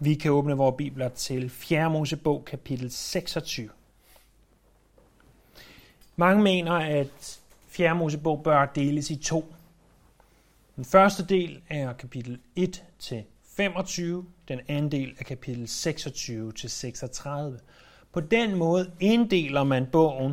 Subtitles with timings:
[0.00, 1.90] Vi kan åbne vores bibler til 4.
[1.90, 3.70] Mosebog kapitel 26.
[6.16, 7.94] Mange mener, at 4.
[7.94, 9.54] Mosebog bør deles i to.
[10.76, 13.24] Den første del er kapitel 1 til
[13.56, 17.58] 25, den anden del er kapitel 26 til 36.
[18.12, 20.32] På den måde inddeler man bogen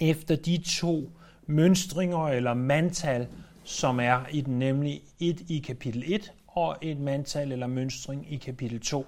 [0.00, 1.10] efter de to
[1.46, 3.28] mønstringer eller mandtal,
[3.64, 8.36] som er i den, nemlig et i kapitel 1 og et mandtal eller mønstring i
[8.36, 9.06] kapitel 2.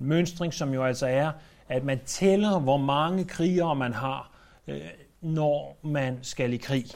[0.00, 1.32] En mønstring, som jo altså er,
[1.68, 4.30] at man tæller, hvor mange krigere man har,
[4.66, 4.80] øh,
[5.20, 6.86] når man skal i krig.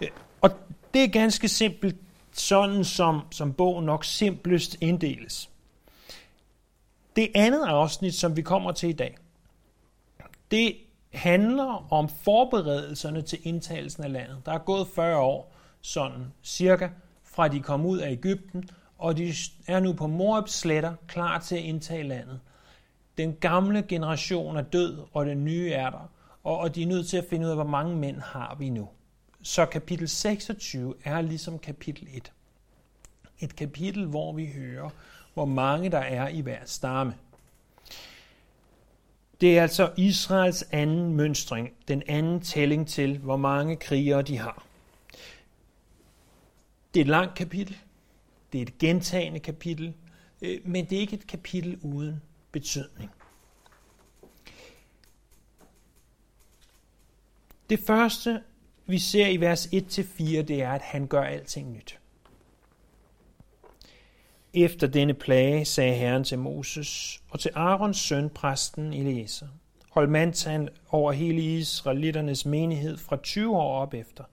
[0.00, 0.08] Øh,
[0.40, 0.50] og
[0.94, 1.96] det er ganske simpelt
[2.32, 5.50] sådan, som, som bogen nok simplest inddeles.
[7.16, 9.16] Det andet afsnit, som vi kommer til i dag,
[10.50, 10.76] det
[11.12, 14.42] handler om forberedelserne til indtagelsen af landet.
[14.46, 16.88] Der er gået 40 år, sådan cirka,
[17.24, 18.68] fra de kom ud af Ægypten,
[18.98, 19.34] og de
[19.66, 22.40] er nu på Moabs sletter, klar til at indtage landet.
[23.18, 26.10] Den gamle generation er død, og den nye er der,
[26.44, 28.88] og de er nødt til at finde ud af, hvor mange mænd har vi nu.
[29.42, 32.32] Så kapitel 26 er ligesom kapitel 1.
[33.40, 34.90] Et kapitel, hvor vi hører,
[35.34, 37.14] hvor mange der er i hver stamme.
[39.40, 44.64] Det er altså Israels anden mønstring, den anden tælling til, hvor mange krigere de har.
[46.94, 47.76] Det er et langt kapitel,
[48.52, 49.94] det er et gentagende kapitel,
[50.42, 53.10] øh, men det er ikke et kapitel uden betydning.
[57.70, 58.42] Det første,
[58.86, 61.98] vi ser i vers 1-4, det er, at han gør alting nyt.
[64.54, 69.46] Efter denne plage sagde Herren til Moses og til Arons søn, præsten Eliezer,
[69.90, 74.24] hold mandtand over hele Israelitternes menighed fra 20 år op efter.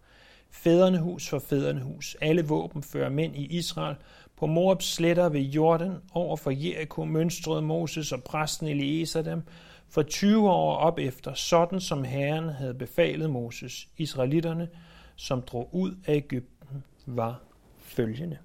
[0.55, 2.17] Fædrene hus for fædrene hus.
[2.21, 3.95] Alle våben fører mænd i Israel.
[4.37, 9.41] På Moabs sletter ved Jordan over for Jericho mønstrede Moses og præsten Eliezer dem
[9.89, 13.87] for 20 år op efter, sådan som Herren havde befalet Moses.
[13.97, 14.69] Israelitterne,
[15.15, 17.41] som drog ud af Ægypten, var
[17.79, 18.37] følgende.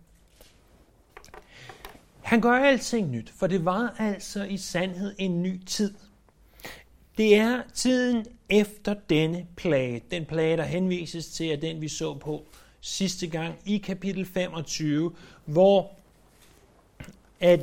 [2.23, 5.95] Han gør alting nyt, for det var altså i sandhed en ny tid.
[7.17, 10.03] Det er tiden efter denne plage.
[10.11, 12.47] Den plage, der henvises til, er den, vi så på
[12.81, 15.13] sidste gang i kapitel 25,
[15.45, 15.91] hvor
[17.41, 17.61] at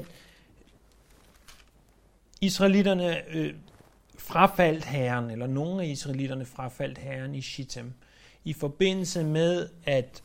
[2.42, 3.54] israelitterne øh,
[4.18, 7.94] frafaldt herren, eller nogle af israelitterne frafaldt herren i Shittim,
[8.46, 10.24] i forbindelse med, at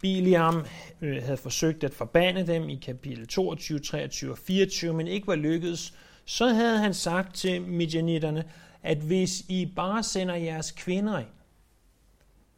[0.00, 0.64] Biliam
[1.00, 5.34] øh, havde forsøgt at forbande dem i kapitel 22, 23 og 24, men ikke var
[5.34, 5.94] lykkedes,
[6.24, 8.44] så havde han sagt til midjanitterne,
[8.82, 11.28] at hvis I bare sender jeres kvinder ind,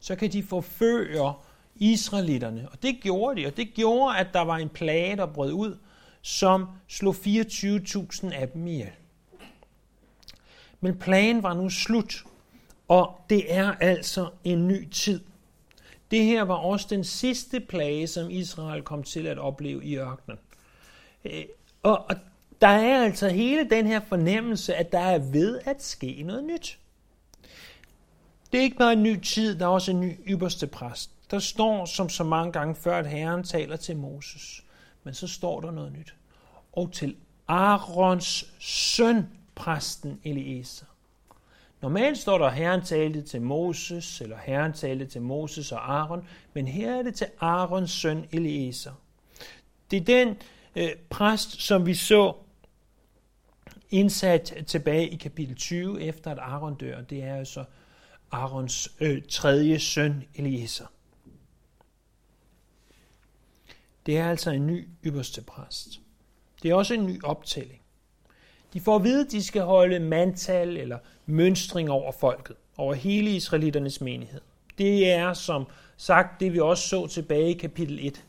[0.01, 1.35] så kan de forføre
[1.77, 2.69] israelitterne.
[2.73, 5.79] Og det gjorde de, og det gjorde, at der var en plage, der brød ud,
[6.23, 8.93] som slog 24.000 af dem ihjel.
[10.81, 12.25] Men plagen var nu slut,
[12.89, 15.21] og det er altså en ny tid.
[16.11, 20.39] Det her var også den sidste plage, som Israel kom til at opleve i ørkenen.
[21.25, 21.45] Øh,
[21.83, 22.17] og, og
[22.63, 26.79] der er altså hele den her fornemmelse, at der er ved at ske noget nyt.
[28.53, 31.11] Det er ikke bare en ny tid, der er også en ny ypperste præst.
[31.31, 34.65] Der står som så mange gange før, at Herren taler til Moses.
[35.05, 36.15] Men så står der noget nyt.
[36.73, 37.17] Og til
[37.49, 40.87] Arons søn, præsten Eliezer.
[41.81, 46.29] Normalt står der, at Herren talte til Moses, eller Herren talte til Moses og Aaron,
[46.53, 48.93] men her er det til Aarons søn Eliezer.
[49.91, 50.37] Det er den
[50.77, 52.35] øh, præst, som vi så
[53.93, 57.01] indsat tilbage i kapitel 20, efter at Aaron dør.
[57.01, 57.65] Det er altså
[58.33, 60.87] Aarons øh, tredje søn Eliezer.
[64.07, 66.01] Det er altså en ny ypperste præst.
[66.63, 67.81] Det er også en ny optælling.
[68.73, 73.31] De får at vide, at de skal holde mandtal eller mønstring over folket, over hele
[73.31, 74.41] israeliternes menighed.
[74.79, 75.67] Det er som
[75.97, 78.25] sagt det, vi også så tilbage i kapitel 1.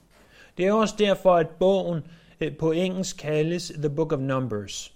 [0.57, 2.01] Det er også derfor, at bogen
[2.39, 4.93] øh, på engelsk kaldes The Book of Numbers,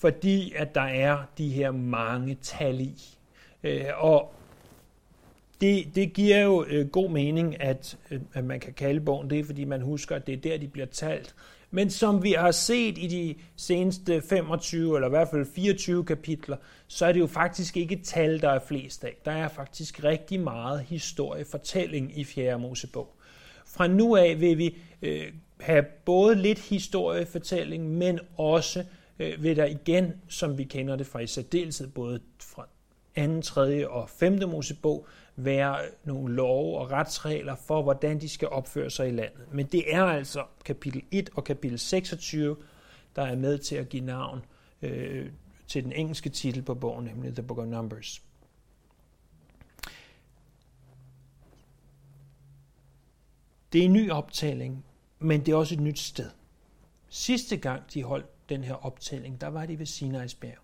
[0.00, 2.94] fordi at der er de her mange tal i.
[3.62, 4.34] Øh, og
[5.60, 9.46] det, det giver jo øh, god mening, at, øh, at man kan kalde bogen det,
[9.46, 11.34] fordi man husker, at det er der, de bliver talt.
[11.70, 16.56] Men som vi har set i de seneste 25 eller i hvert fald 24 kapitler,
[16.86, 19.16] så er det jo faktisk ikke tal, der er flest af.
[19.24, 22.58] Der er faktisk rigtig meget historiefortælling i 4.
[22.58, 23.16] Mosebog.
[23.66, 28.84] Fra nu af vil vi øh, have både lidt historiefortælling, men også
[29.18, 32.68] øh, vil der igen, som vi kender det fra i særdeleshed, både fra
[33.16, 33.88] 2., 3.
[33.88, 34.48] og 5.
[34.48, 39.52] Mosebog, være nogle love og retsregler for, hvordan de skal opføre sig i landet.
[39.52, 42.56] Men det er altså kapitel 1 og kapitel 26,
[43.16, 44.44] der er med til at give navn
[44.82, 45.30] øh,
[45.66, 48.22] til den engelske titel på bogen, nemlig The Book of Numbers.
[53.72, 54.84] Det er en ny optælling,
[55.18, 56.30] men det er også et nyt sted.
[57.08, 60.58] Sidste gang de holdt den her optælling, der var de ved Sinai's bjerg.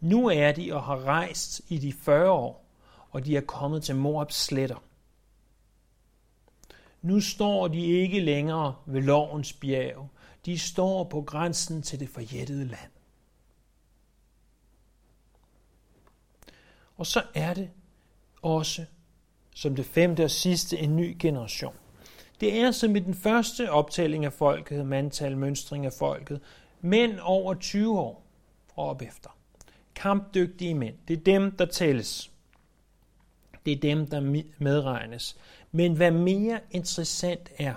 [0.00, 2.64] Nu er de og har rejst i de 40 år,
[3.10, 4.82] og de er kommet til Moabs sletter.
[7.02, 10.08] Nu står de ikke længere ved lovens bjerg.
[10.46, 12.90] De står på grænsen til det forjættede land.
[16.96, 17.70] Og så er det
[18.42, 18.84] også,
[19.54, 21.74] som det femte og sidste, en ny generation.
[22.40, 26.40] Det er som i den første optælling af folket, mandtal, mønstring af folket,
[26.80, 28.22] mænd over 20 år
[28.74, 29.30] og op efter.
[29.94, 30.94] Kampdygtige mænd.
[31.08, 32.30] Det er dem, der tælles.
[33.66, 35.36] Det er dem, der medregnes.
[35.72, 37.74] Men hvad mere interessant er,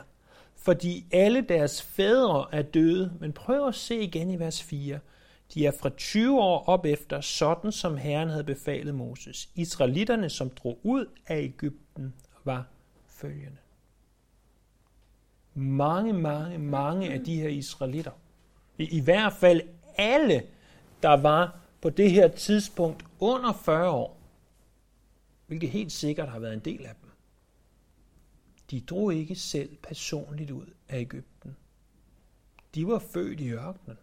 [0.56, 5.00] fordi alle deres fædre er døde, men prøv at se igen i vers 4.
[5.54, 9.50] De er fra 20 år op efter, sådan som Herren havde befalet Moses.
[9.56, 12.14] Israelitterne, som drog ud af Ægypten,
[12.44, 12.66] var
[13.08, 13.58] følgende.
[15.54, 18.12] Mange, mange, mange af de her israelitter,
[18.78, 19.62] i, i hvert fald
[19.98, 20.44] alle,
[21.04, 24.18] der var på det her tidspunkt under 40 år,
[25.48, 27.10] hvilket helt sikkert har været en del af dem,
[28.72, 31.56] de drog ikke selv personligt ud af Ægypten.
[32.76, 33.98] De var født i ørkenen.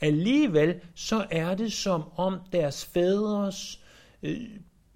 [0.00, 3.80] Alligevel så er det som om deres fædres
[4.22, 4.50] øh,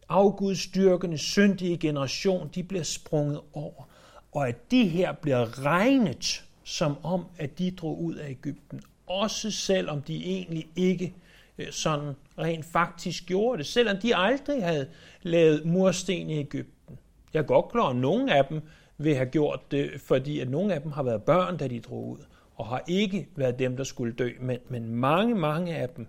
[0.09, 3.85] afgudstyrkende, syndige generation, de bliver sprunget over.
[4.33, 8.81] Og at de her bliver regnet som om, at de drog ud af Ægypten.
[9.07, 11.15] Også selvom de egentlig ikke
[11.59, 13.67] øh, sådan rent faktisk gjorde det.
[13.67, 14.89] Selvom de aldrig havde
[15.23, 16.99] lavet mursten i Ægypten.
[17.35, 18.61] Jeg er godt klar, at nogle af dem
[18.99, 22.09] vil have gjort det, fordi at nogle af dem har været børn, da de drog
[22.09, 22.19] ud,
[22.57, 24.31] og har ikke været dem, der skulle dø.
[24.41, 26.07] Men, men mange, mange af dem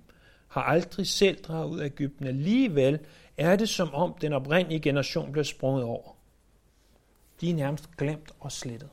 [0.47, 2.27] har aldrig selv draget ud af Ægypten.
[2.27, 2.99] Alligevel
[3.37, 6.15] er det som om den oprindelige generation bliver sprunget over.
[7.41, 8.89] De er nærmest glemt og slettet.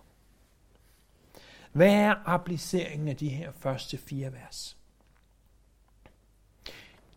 [1.76, 4.76] Hvad er appliceringen af de her første fire vers?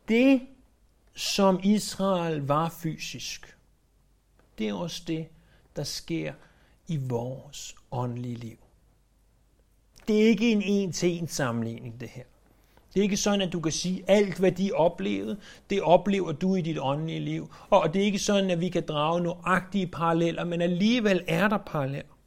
[0.08, 0.42] Det,
[1.16, 3.58] som Israel var fysisk,
[4.58, 5.28] det er også det,
[5.76, 6.34] der sker
[6.88, 8.58] i vores åndelige liv.
[10.08, 12.24] Det er ikke en en-til-en sammenligning, det her.
[12.94, 15.40] Det er ikke sådan, at du kan sige, alt, hvad de oplevede,
[15.70, 17.54] det oplever du i dit åndelige liv.
[17.70, 21.58] Og det er ikke sådan, at vi kan drage nøjagtige paralleller, men alligevel er der
[21.58, 22.19] paralleller.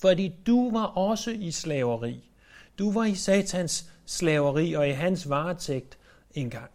[0.00, 2.30] Fordi du var også i slaveri.
[2.78, 5.98] Du var i satans slaveri og i hans varetægt
[6.34, 6.70] engang.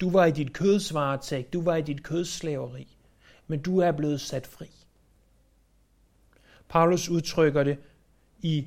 [0.00, 2.96] Du var i dit kødsvaretægt, du var i dit kødsslaveri,
[3.46, 4.70] men du er blevet sat fri.
[6.68, 7.78] Paulus udtrykker det
[8.42, 8.66] i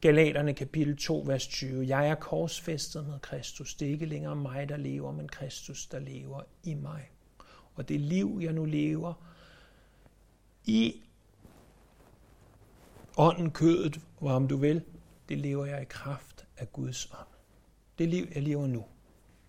[0.00, 1.86] Galaterne kapitel 2, vers 20.
[1.88, 3.74] Jeg er korsfæstet med Kristus.
[3.74, 7.10] Det er ikke længere mig, der lever, men Kristus, der lever i mig.
[7.74, 9.14] Og det liv, jeg nu lever
[10.70, 11.02] i
[13.16, 14.84] ånden, kødet, hvor om du vil,
[15.28, 17.28] det lever jeg i kraft af Guds ånd.
[17.98, 18.84] Det liv, jeg lever nu,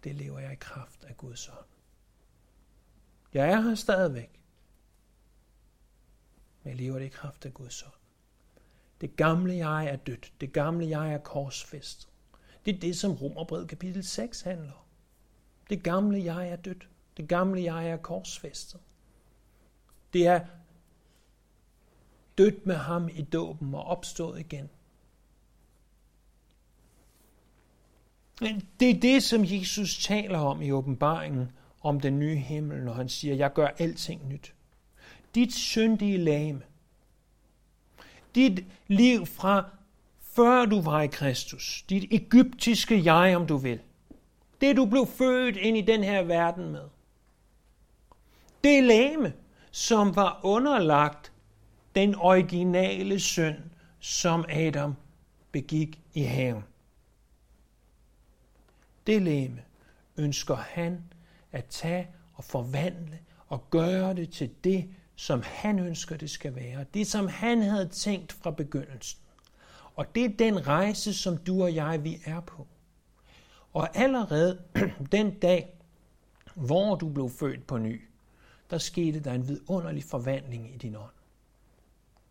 [0.03, 1.65] det lever jeg i kraft af Guds ånd.
[3.33, 4.39] Jeg er her stadigvæk,
[6.63, 7.93] men jeg lever det i kraft af Guds ånd.
[9.01, 10.33] Det gamle jeg er dødt.
[10.41, 12.09] Det gamle jeg er korsfæstet.
[12.65, 14.85] Det er det, som Romerbrevet kapitel 6 handler om.
[15.69, 16.89] Det gamle jeg er dødt.
[17.17, 18.79] Det gamle jeg er korsfæstet.
[20.13, 20.45] Det er
[22.41, 24.69] dødt med ham i dåben og opstået igen.
[28.41, 32.93] Men det er det, som Jesus taler om i åbenbaringen om den nye himmel, når
[32.93, 34.53] han siger, jeg gør alting nyt.
[35.35, 36.61] Dit syndige lame,
[38.35, 39.69] dit liv fra
[40.21, 43.79] før du var i Kristus, dit egyptiske jeg, om du vil,
[44.61, 46.89] det du blev født ind i den her verden med,
[48.63, 49.33] det lame,
[49.71, 51.30] som var underlagt
[51.95, 53.57] den originale synd,
[53.99, 54.95] som Adam
[55.51, 56.63] begik i haven.
[59.07, 59.61] Det leme
[60.17, 61.03] ønsker han
[61.51, 66.85] at tage og forvandle og gøre det til det, som han ønsker, det skal være.
[66.93, 69.19] Det, som han havde tænkt fra begyndelsen.
[69.95, 72.67] Og det er den rejse, som du og jeg, vi er på.
[73.73, 74.61] Og allerede
[75.11, 75.73] den dag,
[76.55, 78.01] hvor du blev født på ny,
[78.69, 81.20] der skete der en vidunderlig forvandling i din ånd.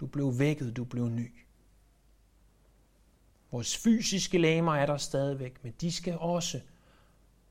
[0.00, 1.32] Du blev vækket, du blev ny.
[3.50, 6.60] Vores fysiske læmer er der stadigvæk, men de skal også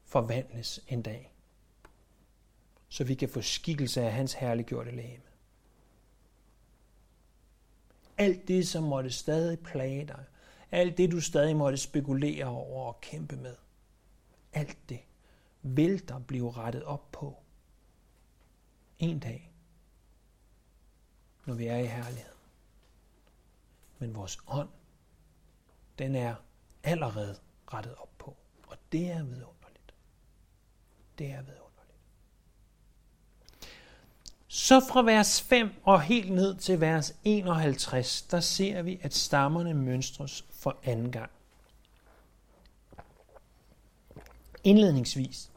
[0.06, 1.34] forvandles en dag,
[2.90, 5.30] så vi kan få skikkelse af hans herliggjorte læme.
[8.20, 10.24] alt det, som måtte stadig plage dig,
[10.72, 13.56] alt det, du stadig måtte spekulere over og kæmpe med,
[14.54, 15.00] alt det
[15.62, 17.38] vil der blive rettet op på
[19.00, 19.52] en dag,
[21.46, 22.39] når vi er i herlighed.
[24.00, 24.70] Men vores ånd,
[26.00, 26.36] den er
[26.84, 27.36] allerede
[27.74, 28.38] rettet op på,
[28.68, 29.94] og det er vidunderligt.
[31.18, 31.70] Det er vidunderligt.
[34.48, 39.74] Så fra vers 5 og helt ned til vers 51, der ser vi, at stammerne
[39.74, 41.32] mønstres for anden gang.
[44.64, 45.50] Indledningsvis.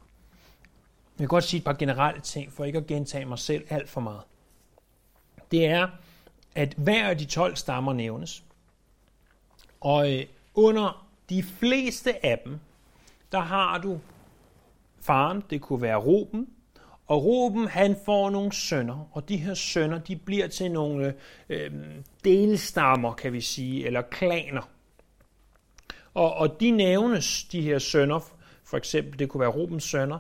[1.15, 3.89] Jeg vil godt sige et par generelle ting, for ikke at gentage mig selv alt
[3.89, 4.23] for meget.
[5.51, 5.89] Det er,
[6.55, 8.45] at hver af de 12 stammer nævnes.
[9.81, 12.59] Og øh, under de fleste af dem,
[13.33, 14.01] der har du
[15.01, 16.49] faren, det kunne være Ruben,
[17.07, 21.15] og Ruben, han får nogle sønner, og de her sønner, de bliver til nogle
[21.49, 21.71] øh,
[22.25, 24.69] delstammer, kan vi sige, eller klaner.
[26.15, 28.21] Og, og de nævnes, de her sønner,
[28.65, 30.19] for eksempel, det kunne være Rubens sønner,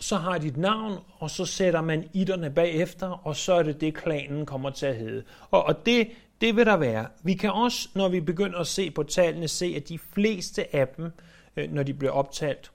[0.00, 3.80] så har de et navn, og så sætter man itterne bagefter, og så er det
[3.80, 5.22] det, klanen kommer til at hedde.
[5.50, 6.08] Og, og det,
[6.40, 7.06] det vil der være.
[7.22, 10.88] Vi kan også, når vi begynder at se på tallene, se, at de fleste af
[10.88, 11.12] dem,
[11.56, 12.72] øh, når de bliver optalt,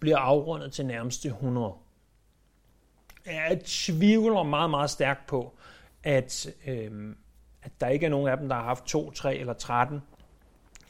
[0.00, 1.72] bliver afrundet til nærmeste 100
[3.26, 5.54] jeg tvivler meget, meget stærkt på,
[6.02, 7.14] at, øh,
[7.62, 10.02] at der ikke er nogen af dem, der har haft 2, 3 eller 13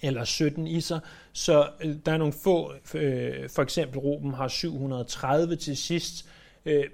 [0.03, 1.01] eller 17 i sig.
[1.33, 6.29] Så øh, der er nogle få, øh, for eksempel Ruben har 730 til sidst.
[6.65, 6.85] Øh,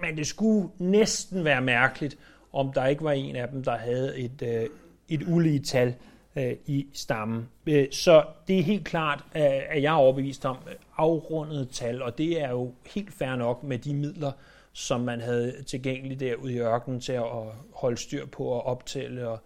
[0.00, 2.18] men det skulle næsten være mærkeligt,
[2.52, 4.66] om der ikke var en af dem, der havde et, øh,
[5.08, 5.94] et ulige tal
[6.36, 7.48] øh, i stammen.
[7.66, 12.02] Øh, så det er helt klart, øh, at jeg er overbevist om øh, afrundede tal,
[12.02, 14.32] og det er jo helt fair nok med de midler,
[14.72, 17.24] som man havde tilgængeligt derude i ørkenen til at
[17.72, 19.38] holde styr på og optælle, og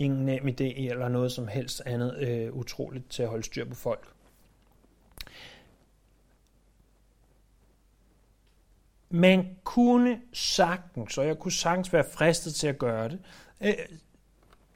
[0.00, 3.74] ingen nem idé eller noget som helst andet øh, utroligt til at holde styr på
[3.74, 4.08] folk.
[9.10, 13.18] Man kunne sagtens, og jeg kunne sagtens være fristet til at gøre det,
[13.60, 13.74] øh,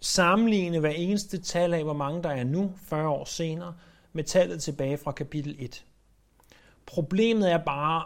[0.00, 3.74] sammenligne hver eneste tal af, hvor mange der er nu, 40 år senere,
[4.12, 5.84] med tallet tilbage fra kapitel 1.
[6.86, 8.04] Problemet er bare,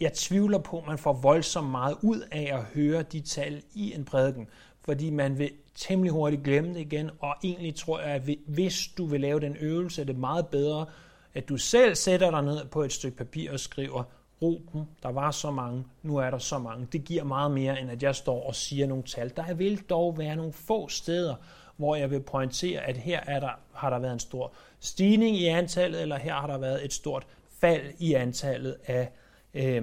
[0.00, 3.94] jeg tvivler på, at man får voldsomt meget ud af at høre de tal i
[3.94, 4.48] en prædiken,
[4.84, 9.06] fordi man vil temmelig hurtigt glemme det igen, og egentlig tror jeg, at hvis du
[9.06, 10.86] vil lave den øvelse, er det meget bedre,
[11.34, 14.02] at du selv sætter dig ned på et stykke papir og skriver,
[14.42, 16.88] Ruben, der var så mange, nu er der så mange.
[16.92, 19.32] Det giver meget mere, end at jeg står og siger nogle tal.
[19.36, 21.34] Der vil dog være nogle få steder,
[21.76, 25.46] hvor jeg vil pointere, at her er der, har der været en stor stigning i
[25.46, 27.26] antallet, eller her har der været et stort
[27.60, 29.12] fald i antallet af
[29.54, 29.82] øh,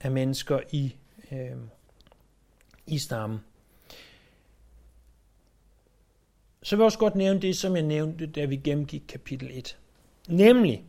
[0.00, 0.96] af mennesker i,
[1.32, 1.56] øh,
[2.86, 3.40] i stammen.
[6.66, 9.78] Så vil jeg også godt nævne det, som jeg nævnte, da vi gennemgik kapitel 1.
[10.28, 10.84] Nemlig,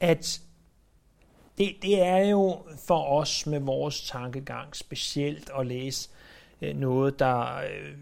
[0.00, 0.40] at
[1.58, 6.10] det, det er jo for os med vores tankegang specielt at læse
[6.60, 7.96] øh, noget, der øh,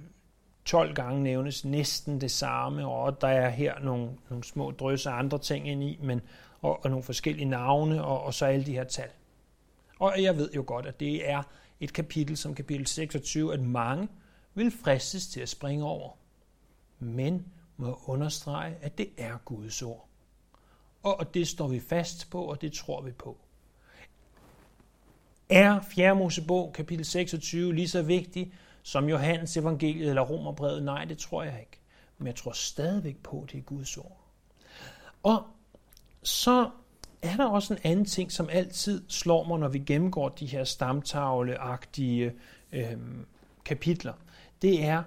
[0.64, 5.38] 12 gange nævnes næsten det samme, og der er her nogle, nogle små drøse andre
[5.38, 6.20] ting ind i, men
[6.60, 9.10] og, og nogle forskellige navne, og, og så alle de her tal.
[9.98, 11.42] Og jeg ved jo godt, at det er
[11.80, 14.08] et kapitel som kapitel 26, at mange
[14.54, 16.17] vil fristes til at springe over.
[16.98, 20.08] Men må understrege, at det er Guds ord.
[21.02, 23.36] Og det står vi fast på, og det tror vi på.
[25.48, 26.14] Er 4.
[26.14, 28.52] Mosebog, kapitel 26, lige så vigtig
[28.82, 30.82] som Johannes evangeliet eller Romerbrevet?
[30.82, 31.78] Nej, det tror jeg ikke.
[32.18, 34.20] Men jeg tror stadigvæk på, at det er Guds ord.
[35.22, 35.42] Og
[36.22, 36.70] så
[37.22, 40.64] er der også en anden ting, som altid slår mig, når vi gennemgår de her
[40.64, 42.32] stamtavleagtige
[42.72, 42.98] øh,
[43.64, 44.12] kapitler.
[44.62, 45.02] Det er,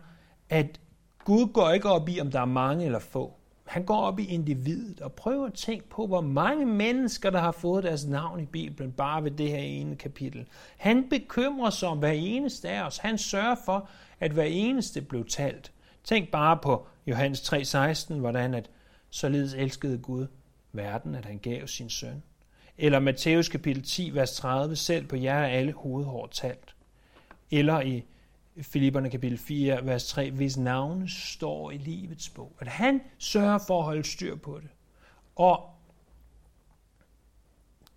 [0.50, 0.79] at
[1.25, 3.33] Gud går ikke op i, om der er mange eller få.
[3.65, 7.51] Han går op i individet og prøver at tænke på, hvor mange mennesker, der har
[7.51, 10.47] fået deres navn i Bibelen, bare ved det her ene kapitel.
[10.77, 12.97] Han bekymrer sig om hver eneste af os.
[12.97, 15.71] Han sørger for, at hver eneste blev talt.
[16.03, 18.69] Tænk bare på Johannes 3:16, hvordan at
[19.09, 20.27] således elskede Gud
[20.73, 22.23] verden, at han gav sin søn.
[22.77, 26.75] Eller Matthæus kapitel 10, vers 30, selv på jer er alle hovedhår talt.
[27.51, 28.03] Eller i
[28.62, 32.55] Filipperne kapitel 4, vers 3, hvis navne står i livets bog.
[32.60, 34.70] At han sørger for at holde styr på det.
[35.36, 35.70] Og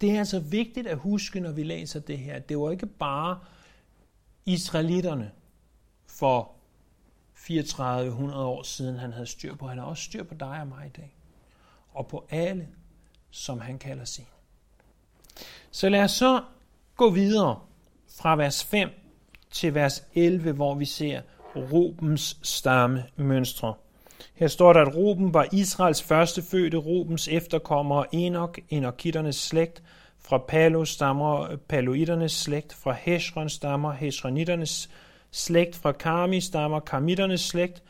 [0.00, 2.38] det er altså vigtigt at huske, når vi læser det her.
[2.38, 3.38] Det var ikke bare
[4.44, 5.32] israelitterne
[6.06, 6.50] for
[7.36, 9.66] 3400 år siden, han havde styr på.
[9.66, 11.16] Han har også styr på dig og mig i dag
[11.92, 12.68] og på alle,
[13.30, 14.26] som han kalder sin.
[15.70, 16.44] Så lad os så
[16.96, 17.60] gå videre
[18.08, 19.03] fra vers 5
[19.54, 21.20] til vers 11, hvor vi ser
[21.56, 23.74] Rubens stamme mønstre.
[24.34, 29.82] Her står der, at Ruben var Israels første fødte, Rubens efterkommere Enoch, Enokitternes slægt,
[30.20, 34.90] fra Palo stammer Paloiternes slægt, fra Heshron stammer Hesronitternes
[35.30, 37.82] slægt, fra Karmi stammer Karmitternes slægt.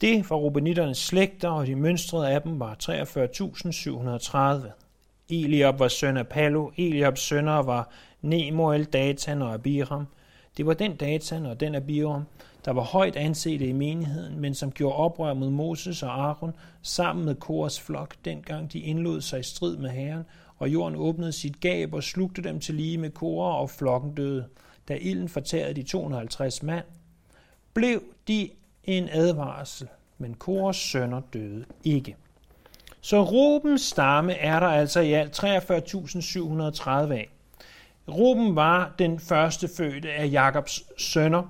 [0.00, 2.76] Det var Rubenitternes slægter, og de mønstrede af dem var
[4.64, 4.68] 43.730.
[5.28, 7.90] Eliab var søn af Palo, Eliabs sønner var
[8.22, 10.06] Nemuel, Datan og Abiram.
[10.56, 12.24] Det var den Datan og den Abiram,
[12.64, 17.24] der var højt anset i menigheden, men som gjorde oprør mod Moses og Aaron sammen
[17.24, 20.24] med Kors flok, dengang de indlod sig i strid med Herren,
[20.58, 24.46] og jorden åbnede sit gab og slugte dem til lige med Kora, og flokken døde.
[24.88, 26.84] Da ilden fortærede de 250 mand,
[27.74, 28.50] blev de
[28.84, 32.16] en advarsel, men Kors sønner døde ikke.
[33.00, 37.28] Så Rubens stamme er der altså i alt 43.730 af.
[38.08, 41.42] Ruben var den første fødte af Jakobs sønner,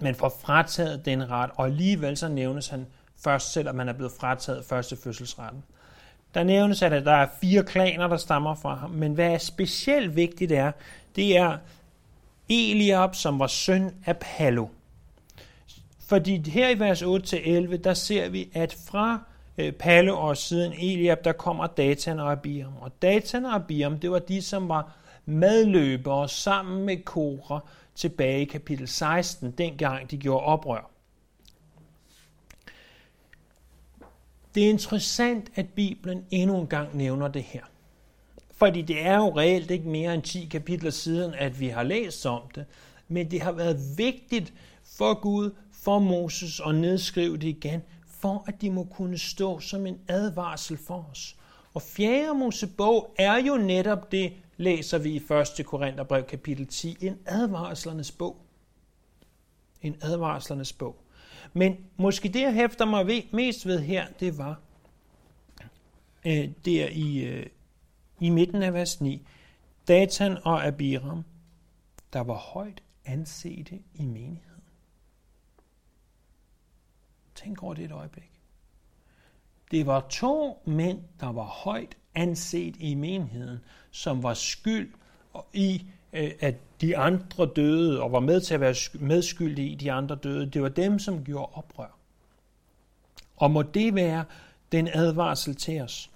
[0.00, 2.86] men får frataget den ret, og alligevel så nævnes han
[3.24, 5.64] først, selvom man er blevet frataget første fødselsretten.
[6.34, 10.16] Der nævnes, at der er fire klaner, der stammer fra ham, men hvad er specielt
[10.16, 10.72] vigtigt er,
[11.16, 11.58] det er
[12.48, 14.66] Eliab, som var søn af Palo.
[16.08, 19.20] Fordi her i vers 8-11, der ser vi, at fra
[19.58, 22.76] øh, Palo og siden Eliab, der kommer Datan og Abiram.
[22.80, 24.92] Og Datan og Abiram, det var de, som var
[25.28, 27.60] medløbere sammen med Kora
[27.94, 30.90] tilbage i kapitel 16, dengang de gjorde oprør.
[34.54, 37.62] Det er interessant, at Bibelen endnu en gang nævner det her.
[38.52, 42.26] Fordi det er jo reelt ikke mere end 10 kapitler siden, at vi har læst
[42.26, 42.66] om det.
[43.08, 44.52] Men det har været vigtigt
[44.84, 49.86] for Gud, for Moses at nedskrive det igen, for at de må kunne stå som
[49.86, 51.36] en advarsel for os.
[51.74, 52.34] Og 4.
[52.34, 55.16] Mosebog er jo netop det, læser vi i
[55.60, 55.66] 1.
[55.66, 58.36] Korintherbrev kapitel 10, en advarslernes bog.
[59.82, 61.04] En advarslernes bog.
[61.52, 64.60] Men måske det, jeg hæfter mig ved, mest ved her, det var
[66.26, 67.46] øh, der i, øh,
[68.20, 69.26] i midten af vers 9.
[69.88, 71.24] Datan og Abiram,
[72.12, 74.62] der var højt ansete i menigheden.
[77.34, 78.30] Tænk over det et øjeblik.
[79.70, 83.58] Det var to mænd, der var højt anset i menigheden,
[83.90, 84.94] som var skyld
[85.52, 89.92] i, øh, at de andre døde, og var med til at være medskyldige i de
[89.92, 90.46] andre døde.
[90.46, 91.98] Det var dem, som gjorde oprør.
[93.36, 94.24] Og må det være
[94.72, 96.10] den advarsel til os,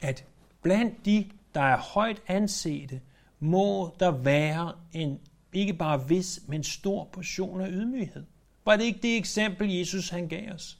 [0.00, 0.24] at
[0.62, 3.00] blandt de, der er højt ansete,
[3.40, 5.20] må der være en
[5.52, 8.24] ikke bare vis, men stor portion af ydmyghed.
[8.64, 10.78] Var det ikke det eksempel, Jesus han gav os?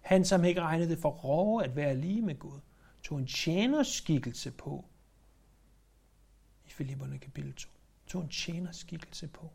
[0.00, 2.58] Han, som ikke regnede det for råve at være lige med Gud,
[3.04, 4.84] tog en tjenerskikkelse på
[6.66, 7.68] i Filipperne kapitel 2.
[8.06, 9.50] Tog en tjenerskikkelse på.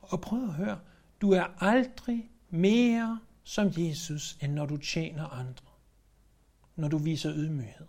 [0.00, 0.80] Og prøv at høre,
[1.20, 5.66] du er aldrig mere som Jesus, end når du tjener andre.
[6.76, 7.86] Når du viser ydmyghed.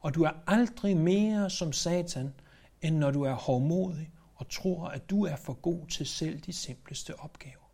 [0.00, 2.34] Og du er aldrig mere som Satan,
[2.82, 6.52] end når du er hårdmodig og tror, at du er for god til selv de
[6.52, 7.70] simpleste opgaver.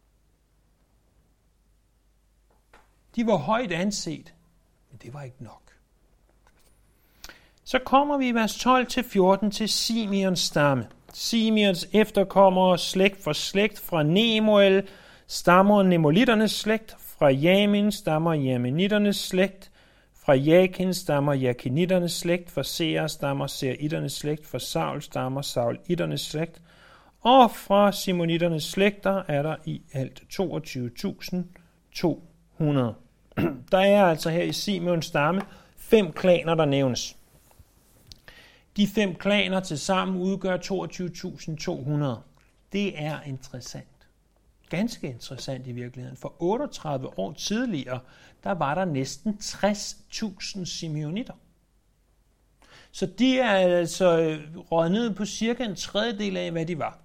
[3.16, 4.34] De var højt anset,
[4.90, 5.69] men det var ikke nok.
[7.64, 10.86] Så kommer vi i vers 12-14 til Simeons stamme.
[11.12, 14.88] Simeons efterkommere slægt for slægt fra Nemuel
[15.26, 19.70] stammer Nemolitternes slægt, fra Jamin stammer Jaminitternes slægt,
[20.24, 26.62] fra Jakin stammer Jakinitternes slægt, fra Seer stammer Seriternes slægt, fra Saul stammer Saulitternes slægt,
[27.20, 32.94] og fra Simonitternes slægter er der i alt 22.200.
[33.72, 35.42] Der er altså her i Simeons stamme
[35.76, 37.16] fem klaner, der nævnes.
[38.80, 42.20] De fem klaner til sammen udgør 22.200.
[42.72, 44.08] Det er interessant.
[44.68, 46.16] Ganske interessant i virkeligheden.
[46.16, 48.00] For 38 år tidligere,
[48.44, 51.32] der var der næsten 60.000 simeonitter.
[52.90, 56.98] Så de er altså øh, røget ned på cirka en tredjedel af, hvad de var.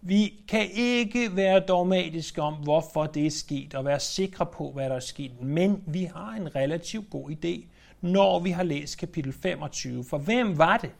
[0.00, 4.88] Vi kan ikke være dogmatiske om, hvorfor det er sket, og være sikre på, hvad
[4.88, 7.66] der er sket, men vi har en relativt god idé,
[8.06, 10.04] når vi har læst kapitel 25.
[10.04, 10.90] For hvem var det,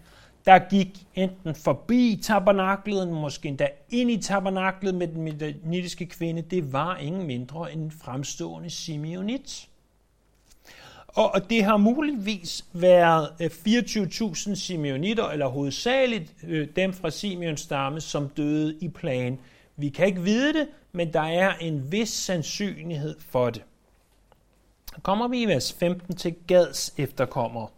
[0.46, 6.42] der gik enten forbi tabernaklet, måske endda ind i tabernaklet med den midianitiske kvinde?
[6.42, 9.68] Det var ingen mindre end fremstående Simeonit.
[11.08, 18.00] Og det har muligvis været øh, 24.000 simeonitter, eller hovedsageligt øh, dem fra Simeons stamme,
[18.00, 19.40] som døde i plagen.
[19.76, 23.62] Vi kan ikke vide det, men der er en vis sandsynlighed for det.
[24.96, 27.68] Så kommer vi i vers 15 til Gads efterkommere.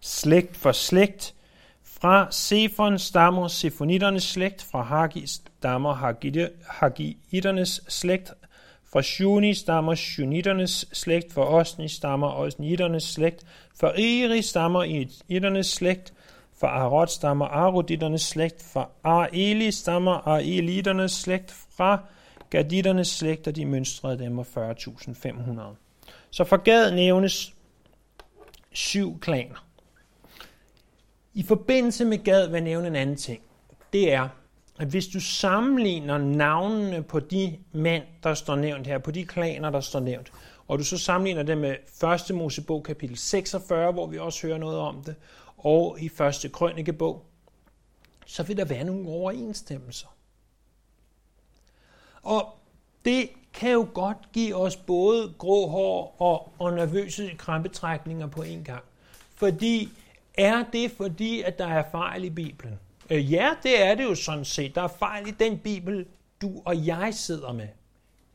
[0.00, 1.34] Slægt for slægt
[1.82, 5.94] Fra Sefon stammer Sefonitternes slægt, fra Hagi stammer
[6.64, 8.32] Hagiternes slægt,
[8.92, 13.44] fra Shuni stammer Shunitternes slægt, fra Osni stammer Osniternes slægt,
[13.80, 16.12] fra Eri stammer Iternes slægt,
[16.60, 21.98] fra Arot stammer Aroditernes slægt, fra Aeli stammer Aeliternes slægt, fra
[22.50, 25.87] Gaditternes slægt, og de mønstrede dem af 40.500.
[26.30, 27.54] Så for Gad nævnes
[28.72, 29.66] syv klaner.
[31.34, 33.42] I forbindelse med Gad vil jeg nævne en anden ting.
[33.92, 34.28] Det er,
[34.78, 39.70] at hvis du sammenligner navnene på de mænd, der står nævnt her, på de klaner,
[39.70, 40.32] der står nævnt,
[40.68, 41.76] og du så sammenligner det med
[42.30, 42.36] 1.
[42.36, 45.14] Mosebog kapitel 46, hvor vi også hører noget om det,
[45.56, 46.10] og i
[46.44, 46.52] 1.
[46.52, 47.24] Krønikebog,
[48.26, 50.08] så vil der være nogle overensstemmelser.
[52.22, 52.58] Og
[53.04, 58.64] det kan jo godt give os både grå hår og, og nervøse krampetrækninger på en
[58.64, 58.82] gang.
[59.34, 59.88] Fordi
[60.34, 62.78] er det fordi, at der er fejl i Bibelen?
[63.10, 64.74] Øh, ja, det er det jo sådan set.
[64.74, 66.06] Der er fejl i den Bibel,
[66.42, 67.68] du og jeg sidder med.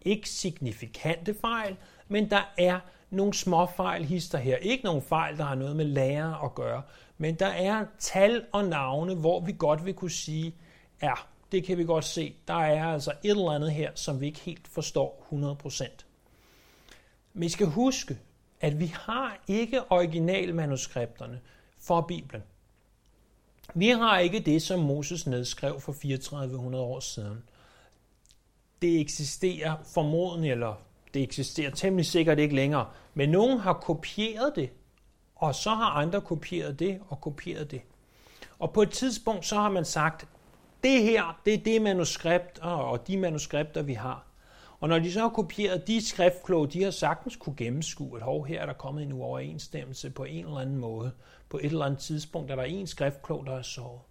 [0.01, 1.75] Ikke signifikante fejl,
[2.07, 4.55] men der er nogle små fejl hister her.
[4.55, 6.81] Ikke nogen fejl, der har noget med lærer at gøre,
[7.17, 10.55] men der er tal og navne, hvor vi godt vil kunne sige,
[11.01, 11.13] ja,
[11.53, 12.35] det kan vi godt se.
[12.47, 15.27] Der er altså et eller andet her, som vi ikke helt forstår
[15.65, 16.05] 100%.
[17.33, 18.19] Men I skal huske,
[18.61, 21.41] at vi har ikke originalmanuskripterne
[21.77, 22.43] for Bibelen.
[23.73, 27.43] Vi har ikke det, som Moses nedskrev for 3400 år siden.
[28.81, 30.75] Det eksisterer formodentlig, eller
[31.13, 34.69] det eksisterer temmelig sikkert ikke længere, men nogen har kopieret det,
[35.35, 37.81] og så har andre kopieret det og kopieret det.
[38.59, 40.27] Og på et tidspunkt så har man sagt,
[40.83, 44.25] det her, det er det manuskript og de manuskripter, vi har.
[44.79, 48.45] Og når de så har kopieret de skriftkloge, de har sagtens kunne gennemskue, at hov,
[48.45, 51.11] her er der kommet en uoverensstemmelse på en eller anden måde.
[51.49, 54.01] På et eller andet tidspunkt er der en skriftklog, der er sovet.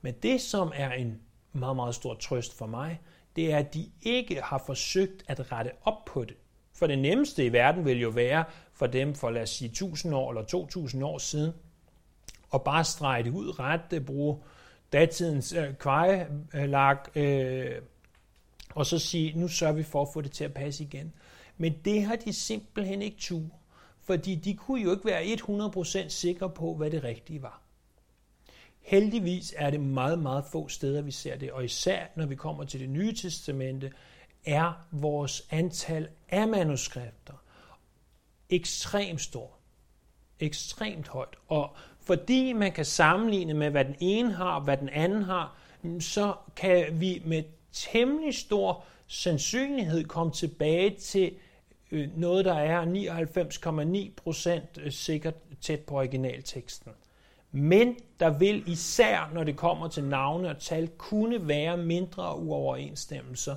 [0.00, 1.20] Men det, som er en
[1.52, 3.00] meget, meget stor trøst for mig,
[3.36, 6.36] det er, at de ikke har forsøgt at rette op på det.
[6.74, 10.14] For det nemmeste i verden vil jo være for dem for, lad os sige, 1000
[10.14, 11.52] år eller 2000 år siden,
[12.50, 14.38] og bare strege det ud, rette det, bruge
[14.92, 17.82] datidens øh, kvejelag, øh,
[18.74, 21.12] og så sige, nu sørger vi for at få det til at passe igen.
[21.56, 23.50] Men det har de simpelthen ikke tur,
[24.00, 25.22] fordi de kunne jo ikke være
[26.04, 27.62] 100% sikre på, hvad det rigtige var.
[28.80, 32.64] Heldigvis er det meget, meget få steder, vi ser det, og især når vi kommer
[32.64, 33.92] til det nye testamente,
[34.44, 37.34] er vores antal af manuskripter
[38.52, 39.50] ekstremt stor.
[40.40, 41.36] Ekstremt højt.
[41.48, 45.56] Og fordi man kan sammenligne med, hvad den ene har og hvad den anden har,
[46.00, 51.34] så kan vi med temmelig stor sandsynlighed komme tilbage til
[51.90, 52.84] øh, noget, der er
[54.76, 56.92] 99,9% øh, sikkert tæt på originalteksten.
[57.52, 63.56] Men der vil især, når det kommer til navne og tal, kunne være mindre uoverensstemmelser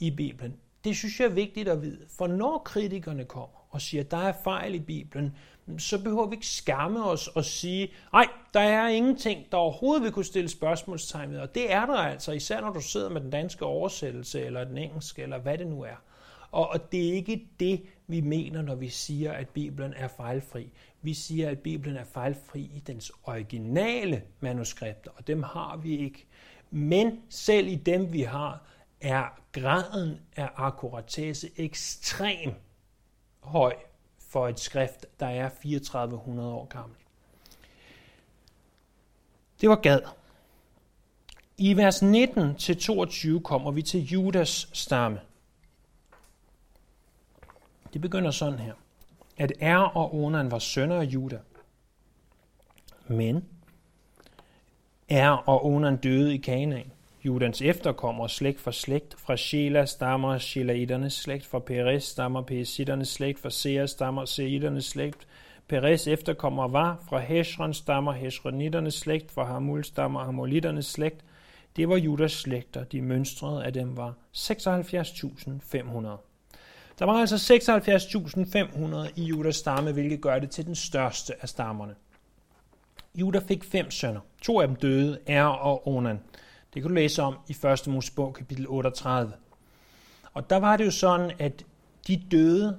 [0.00, 0.56] i Bibelen.
[0.84, 4.16] Det synes jeg er vigtigt at vide, for når kritikerne kommer og siger, at der
[4.16, 5.36] er fejl i Bibelen,
[5.78, 10.12] så behøver vi ikke skamme os og sige, nej, der er ingenting, der overhovedet vil
[10.12, 11.38] kunne stille spørgsmålstegn ved.
[11.38, 14.78] Og det er der altså, især når du sidder med den danske oversættelse, eller den
[14.78, 16.02] engelske, eller hvad det nu er.
[16.50, 20.72] Og, og det er ikke det, vi mener, når vi siger, at Bibelen er fejlfri.
[21.02, 26.26] Vi siger, at Bibelen er fejlfri i dens originale manuskripter, og dem har vi ikke.
[26.70, 28.62] Men selv i dem, vi har,
[29.00, 32.54] er graden af akkuratesse ekstrem
[33.40, 33.74] høj
[34.32, 36.96] for et skrift, der er 3400 år gammel.
[39.60, 40.00] Det var Gad.
[41.56, 45.20] I vers 19-22 kommer vi til Judas stamme.
[47.92, 48.74] Det begynder sådan her.
[49.36, 51.40] At Er og Onan var sønner af Juda.
[53.06, 53.44] Men
[55.08, 56.92] Er og Onan døde i Kanaan.
[57.24, 63.38] Judans efterkommer slægt for slægt, fra Shela stammer Shelaidernes slægt, fra Perez stammer Peresitternes slægt,
[63.38, 65.26] fra Seas stammer Seiternes slægt,
[65.68, 71.24] Perez efterkommer var, fra Heshron stammer Heshroniternes slægt, fra Hamul stammer Hamuliternes slægt.
[71.76, 74.48] Det var Judas slægter, de mønstrede af dem var 76.500.
[76.98, 77.36] Der var altså
[79.06, 81.94] 76.500 i Judas stamme, hvilket gør det til den største af stammerne.
[83.14, 84.20] Judas fik fem sønner.
[84.42, 86.20] To af dem døde, Er og Onan.
[86.74, 87.86] Det kan du læse om i 1.
[87.86, 89.32] Mosebog kapitel 38.
[90.32, 91.64] Og der var det jo sådan, at
[92.06, 92.78] de døde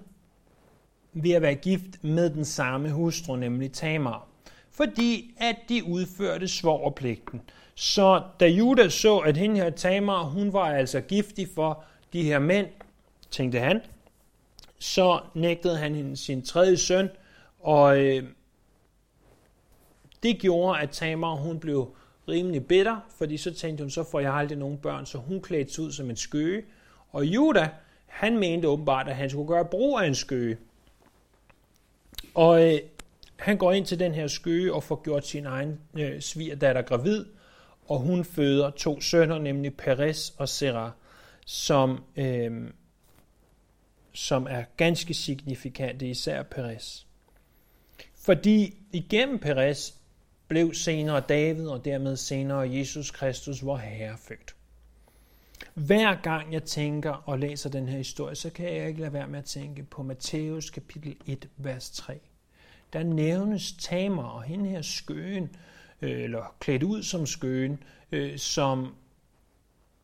[1.14, 4.28] ved at være gift med den samme hustru, nemlig Tamar.
[4.72, 7.42] Fordi at de udførte svogerpligten.
[7.76, 12.40] Så da Judas så, at hende her Tamar, hun var altså giftig for de her
[12.40, 12.68] mænd,
[13.32, 13.82] tænkte han,
[14.80, 17.10] så nægtede han hende sin tredje søn,
[17.60, 18.24] og øh,
[20.24, 21.96] det gjorde, at Tamar hun blev
[22.28, 25.74] rimelig bitter, fordi så tænkte hun, så får jeg aldrig nogen børn, så hun klædte
[25.74, 26.64] sig ud som en skøge.
[27.12, 27.70] Og Juda,
[28.06, 30.58] han mente åbenbart, at han skulle gøre brug af en skøge.
[32.34, 32.80] Og øh,
[33.36, 37.26] han går ind til den her skøge og får gjort sin egen øh, svigerdatter gravid,
[37.88, 40.92] og hun føder to sønner, nemlig Peres og Serah,
[41.46, 42.70] som, øh,
[44.14, 47.08] som er ganske signifikante, især Peres.
[48.16, 49.96] Fordi igennem Peres
[50.54, 54.56] blev senere David og dermed senere Jesus Kristus, vor Herre, født.
[55.74, 59.28] Hver gang jeg tænker og læser den her historie, så kan jeg ikke lade være
[59.28, 62.20] med at tænke på Matthæus kapitel 1, vers 3.
[62.94, 65.56] Der nævnes Tamer og hende her skøen,
[66.02, 68.96] øh, eller klædt ud som skøen, øh, som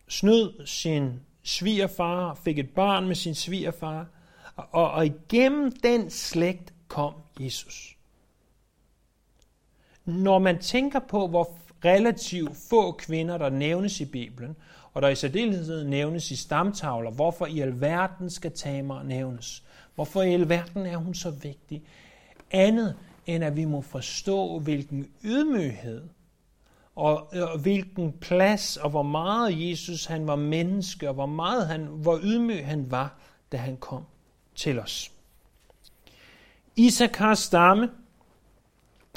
[0.07, 4.07] snød sin svigerfar, fik et barn med sin svigerfar,
[4.55, 7.98] og, og igennem den slægt kom Jesus.
[10.09, 11.49] Når man tænker på, hvor
[11.85, 14.55] relativt få kvinder, der nævnes i Bibelen,
[14.93, 19.63] og der i særdeleshed nævnes i stamtavler, hvorfor i alverden skal Tamar nævnes?
[19.95, 21.83] Hvorfor i alverden er hun så vigtig?
[22.51, 22.95] Andet
[23.27, 26.03] end at vi må forstå, hvilken ydmyghed
[26.95, 31.85] og, og hvilken plads og hvor meget Jesus han var menneske, og hvor meget han,
[31.85, 33.17] hvor ydmyg han var,
[33.51, 34.03] da han kom
[34.55, 35.11] til os.
[36.75, 37.89] Isakars stamme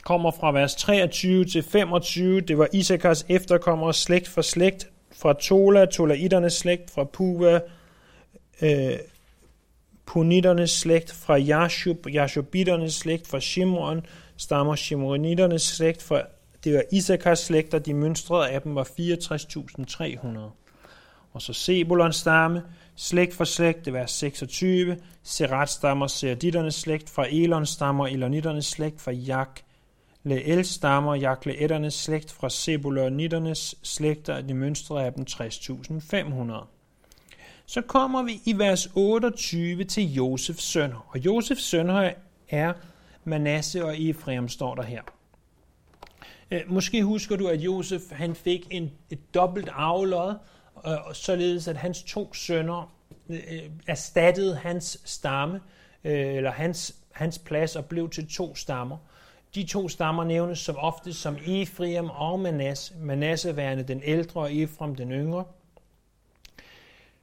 [0.04, 2.40] kommer fra vers 23 til 25.
[2.40, 7.60] Det var Isakars efterkommere slægt for slægt, fra Tola, Tolaiternes slægt, fra Puva,
[8.62, 8.98] øh,
[10.06, 16.22] Puniternes slægt, fra Jashub, Jashubiternes slægt, fra Shimron, stammer Shimroniternes slægt, fra
[16.64, 20.38] det var Isakars slægter, de mønstrede af dem var 64.300.
[21.32, 22.62] Og så Sebulons stamme,
[22.96, 24.96] slægt for slægt, det var 26.
[25.22, 29.60] Serat stammer Seraditternes slægt, fra Elon stammer Elonitternes slægt, fra Jak
[30.24, 36.66] Leel stammer Jakleetternes slægt fra Sebulonitternes slægter, de mønstrede af dem 60.500.
[37.66, 41.06] Så kommer vi i vers 28 til Josefs sønner.
[41.08, 42.12] Og Josefs sønner
[42.48, 42.72] er
[43.24, 45.02] Manasse og Ephraim, står der her.
[46.66, 50.34] Måske husker du, at Josef han fik en, et dobbelt arvelod,
[50.74, 52.94] og således at hans to sønner
[53.28, 55.60] øh, øh erstattede hans stamme,
[56.04, 58.96] øh, eller hans, hans plads og blev til to stammer.
[59.54, 64.54] De to stammer nævnes som ofte som Ephraim og Manasse, Manasse værende den ældre og
[64.54, 65.44] Ephraim den yngre.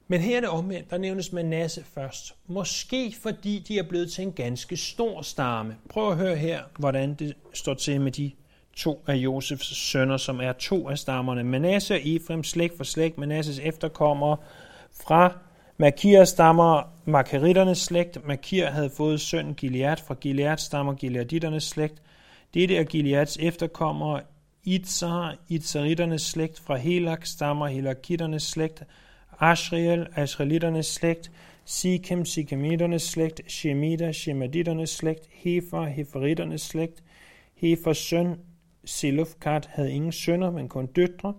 [0.08, 2.34] Men her er det omvendt, der nævnes Manasse først.
[2.46, 5.76] Måske fordi de er blevet til en ganske stor stamme.
[5.88, 8.30] Prøv at høre her, hvordan det står til med de
[8.76, 11.44] to af Josefs sønner, som er to af stammerne.
[11.44, 14.36] Manasse og Ephraim, slægt for slægt, Manasses efterkommere
[15.04, 15.32] fra
[15.76, 18.26] Makir stammer Makaritternes slægt.
[18.26, 22.02] Makir havde fået søn Gilead fra Gilead stammer Gileaditternes slægt.
[22.54, 24.20] Dette er Gileads efterkommere,
[24.64, 28.82] Itzar, Itzaritternes slægt, fra Helak stammer Helakitternes slægt,
[29.38, 31.30] Ashriel, Ashrielitternes slægt,
[31.64, 37.02] Sikem, Sikemitternes slægt, Shemida, Shemaditternes slægt, Hefer, Heferitternes slægt,
[37.54, 38.36] Hefers søn,
[38.84, 41.34] Selufkat havde ingen sønner, men kun døtre.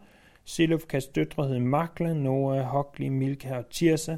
[0.45, 4.17] Selufkats døtre hed Makla, Noah, Hokli, Milka og Tirsa.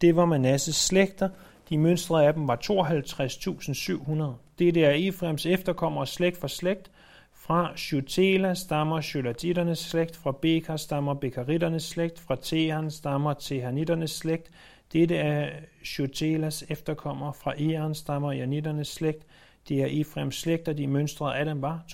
[0.00, 1.28] Det var Manasses slægter.
[1.68, 4.22] De mønstre af dem var 52.700.
[4.60, 6.90] Det er Efrems efterkommere slægt for slægt.
[7.32, 14.50] Fra Shutela stammer Shulatiternes slægt, fra Bekar stammer Bekaritternes slægt, fra Tehan stammer Tehanitternes slægt.
[14.92, 15.50] Dette er
[15.84, 19.26] Shutelas efterkommere, fra Eran stammer Janitternes slægt.
[19.68, 21.84] Det er Efraims slægter, de mønstrede af dem var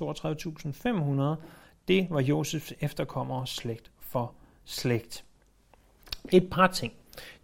[1.38, 1.42] 32.500.
[1.88, 4.32] Det var Josefs efterkommere slægt for
[4.64, 5.24] slægt.
[6.32, 6.92] Et par ting.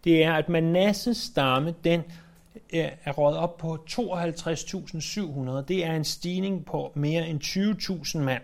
[0.03, 2.03] Det er, at Manasses stamme, den
[2.73, 5.65] er rådet op på 52.700.
[5.67, 8.41] Det er en stigning på mere end 20.000 mand.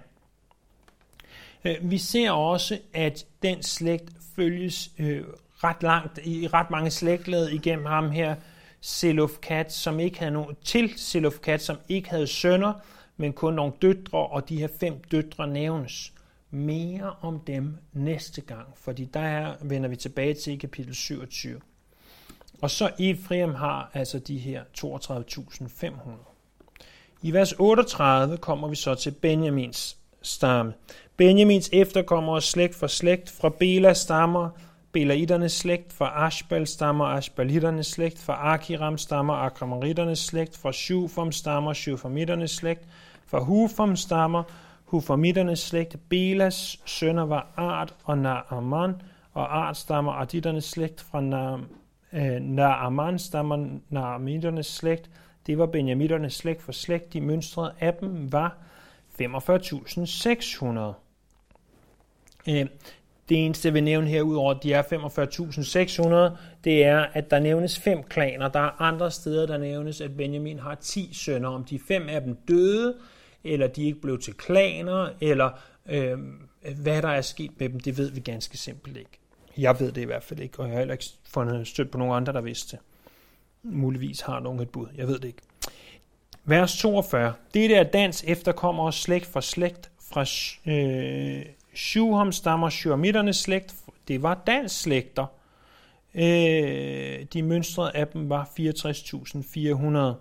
[1.66, 5.24] Øh, vi ser også, at den slægt følges øh,
[5.64, 8.36] ret langt, i ret mange slægtled igennem ham her,
[8.82, 12.74] Selufkat, som ikke havde nogen, til Selufkat, som ikke havde sønner,
[13.18, 16.14] men kun nogle døtre, og de her fem døtre nævnes.
[16.52, 21.62] Mere om dem næste gang, fordi der vender vi tilbage til i kapitel 27.
[22.62, 26.30] Og så Efraim har altså de her 32.500.
[27.22, 30.74] I vers 38 kommer vi så til Benjamins stamme.
[31.18, 34.50] Benjamins efterkommere slægt for slægt fra Bela stammer,
[34.92, 41.74] Belaiternes slægt, fra Ashbal stammer Ashbaliternes slægt, fra Akiram stammer Akramariternes slægt, fra Shufam stammer
[41.74, 42.88] Shufamitternes slægt,
[43.28, 44.44] fra Hufam stammer
[44.86, 45.98] Hufamitternes slægt.
[46.10, 49.02] Belas sønner var Art og Naaman,
[49.34, 51.68] og Art stammer Aditternes slægt fra Naam
[52.14, 55.10] øh, Naaman stammer Naamiternes slægt.
[55.48, 57.14] Det var Benjamiternes slægt for slægt.
[57.14, 58.58] De mønstrede af dem var
[59.22, 60.94] 45.600.
[62.50, 62.68] Øh,
[63.30, 64.84] det eneste, jeg vil nævne herudover, at de er
[66.32, 68.48] 45.600, det er, at der nævnes fem klaner.
[68.48, 71.50] Der er andre steder, der nævnes, at Benjamin har 10 sønner.
[71.50, 72.96] Om de fem af dem døde,
[73.44, 75.50] eller de ikke blev til klaner, eller
[75.90, 76.18] øh,
[76.82, 79.19] hvad der er sket med dem, det ved vi ganske simpelt ikke.
[79.62, 81.98] Jeg ved det i hvert fald ikke, og jeg har heller ikke fundet stødt på
[81.98, 82.86] nogen andre, der vidste det.
[83.64, 85.42] Muligvis har nogen et bud, jeg ved det ikke.
[86.44, 87.34] Vers 42.
[87.54, 90.22] Det er dans efterkommer slægt for slægt fra
[90.72, 91.46] øh,
[91.76, 93.76] Shuham stammer Shuamitternes slægt.
[94.08, 95.26] Det var dans slægter.
[96.16, 100.20] Øh, de mønstrede af dem var 64.400.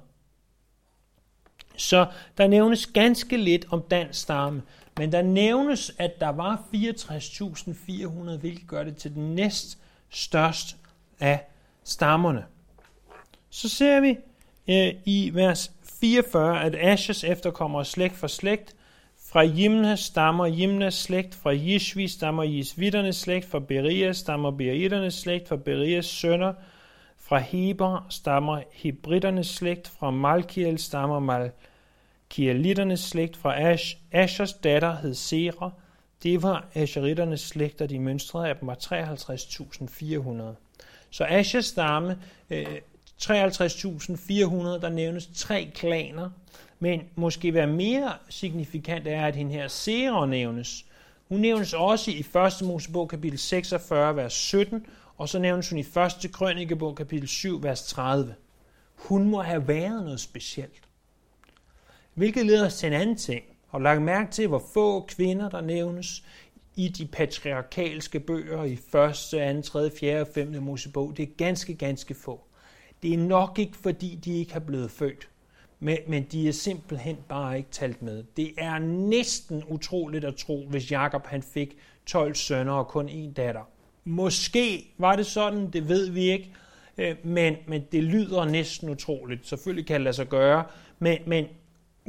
[1.76, 2.06] Så
[2.38, 4.62] der nævnes ganske lidt om dans stamme,
[4.98, 9.78] men der nævnes, at der var 64.400, hvilket gør det til den næst
[10.10, 10.76] største
[11.20, 11.44] af
[11.84, 12.44] stammerne.
[13.50, 14.16] Så ser vi
[14.68, 18.74] øh, i vers 44, at Ashes efterkommer slægt for slægt.
[19.30, 25.48] Fra Jimna stammer Jimnas slægt, fra Jishvi stammer Jisvitternes slægt, fra Beria stammer Beriternes slægt,
[25.48, 26.52] fra Berias sønner.
[27.18, 31.20] Fra Heber stammer Hebritternes slægt, fra Malkiel stammer
[32.30, 35.70] Kielitternes slægt, fra Ash, Ashers datter hed Sera.
[36.22, 38.74] Det var Asheritternes slægt, og de mønstrede af dem var
[40.52, 40.56] 53.400.
[41.10, 42.18] Så Ashers stamme
[42.50, 42.66] øh,
[43.22, 43.28] 53.400,
[44.80, 46.30] der nævnes tre klaner,
[46.78, 50.84] men måske være mere signifikant er, at hende her Sera nævnes.
[51.28, 52.24] Hun nævnes også i
[52.62, 52.66] 1.
[52.66, 54.86] Mosebog kapitel 46, vers 17,
[55.16, 55.84] og så nævnes hun i
[56.24, 56.32] 1.
[56.32, 58.34] Krønikebog kapitel 7, vers 30.
[58.94, 60.87] Hun må have været noget specielt.
[62.18, 63.44] Hvilket leder os til en anden ting.
[63.70, 66.24] Har lagt mærke til, hvor få kvinder, der nævnes
[66.76, 70.20] i de patriarkalske bøger i 1., 2., 3., 4.
[70.20, 70.62] og 5.
[70.62, 71.16] Mosebog.
[71.16, 72.40] Det er ganske, ganske få.
[73.02, 75.28] Det er nok ikke, fordi de ikke har blevet født,
[75.80, 78.24] men, men de er simpelthen bare ikke talt med.
[78.36, 81.76] Det er næsten utroligt at tro, hvis Jakob han fik
[82.06, 83.68] 12 sønner og kun en datter.
[84.04, 86.52] Måske var det sådan, det ved vi ikke,
[86.98, 89.46] øh, men, men det lyder næsten utroligt.
[89.46, 90.64] Selvfølgelig kan det lade sig gøre,
[90.98, 91.46] men, men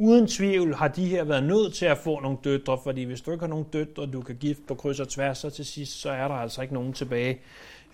[0.00, 3.32] uden tvivl har de her været nødt til at få nogle døtre, fordi hvis du
[3.32, 6.10] ikke har nogen døtre, du kan gifte på kryds og tværs, så til sidst, så
[6.10, 7.40] er der altså ikke nogen tilbage.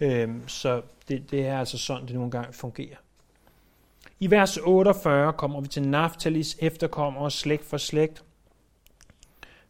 [0.01, 2.97] Øhm, så det, det er altså sådan, det nogle gange fungerer.
[4.21, 8.25] I vers 48 kommer vi til Naftalis efterkommere slægt for slægt.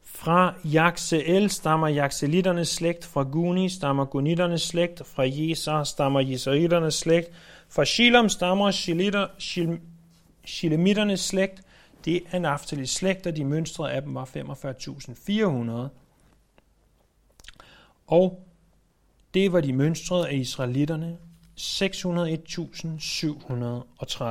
[0.04, 7.30] Fra Jakseel stammer Jakselitternes slægt, fra Guni stammer Gunitternes slægt, fra Jesar stammer Jesaritternes slægt,
[7.68, 8.70] fra Shilom stammer
[10.44, 11.65] Shilemiternes slægt.
[12.06, 15.88] Det er Naftalis slægt, og de mønstre af dem var 45.400.
[18.06, 18.46] Og
[19.34, 21.18] det var de mønstrede af israelitterne,
[21.60, 24.26] 601.730.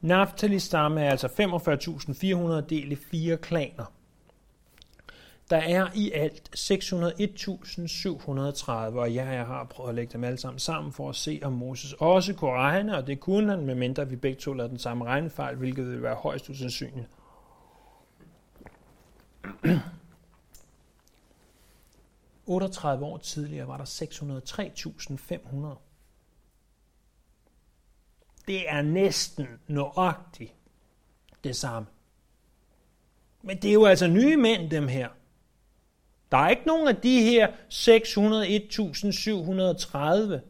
[0.00, 3.92] Naphtali stamme er altså 45.400 delt i fire klaner.
[5.52, 10.58] Der er i alt 601.730, og ja, jeg har prøvet at lægge dem alle sammen
[10.58, 14.16] sammen for at se, om Moses også kunne regne, og det kunne han, medmindre vi
[14.16, 17.08] begge to lavede den samme regnefejl, hvilket ville være højst usandsynligt.
[22.46, 25.78] 38 år tidligere var der 603.500.
[28.46, 30.54] Det er næsten nøjagtigt
[31.44, 31.88] det samme.
[33.42, 35.08] Men det er jo altså nye mænd, dem her.
[36.32, 37.48] Der er ikke nogen af de her
[40.38, 40.40] 601.730,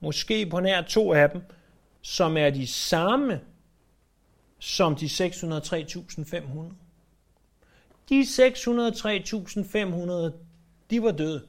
[0.00, 1.42] måske på nær to af dem,
[2.02, 3.40] som er de samme
[4.58, 5.10] som de 603.500.
[8.08, 10.32] De 603.500,
[10.90, 11.46] de var døde.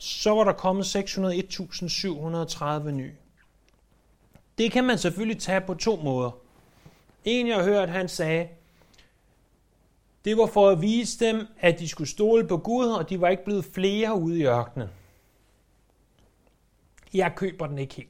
[0.00, 3.14] Så var der kommet 601.730 nye.
[4.58, 6.30] Det kan man selvfølgelig tage på to måder.
[7.24, 8.48] En, jeg har hørt, han sagde,
[10.28, 13.28] det var for at vise dem, at de skulle stole på Gud, og de var
[13.28, 14.88] ikke blevet flere ude i ørkenen.
[17.14, 18.08] Jeg køber den ikke helt.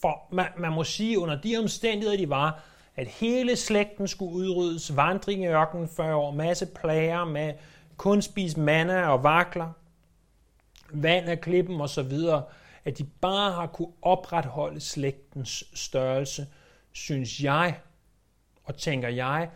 [0.00, 2.62] For man, man må sige, under de omstændigheder, de var,
[2.96, 7.54] at hele slægten skulle udryddes, vandring i ørkenen 40 år, masse plager med
[7.96, 9.72] kun spise manna og vakler,
[10.92, 12.12] vand af klippen osv.,
[12.84, 16.46] at de bare har kunne opretholde slægtens størrelse,
[16.92, 17.78] synes jeg,
[18.64, 19.50] og tænker jeg,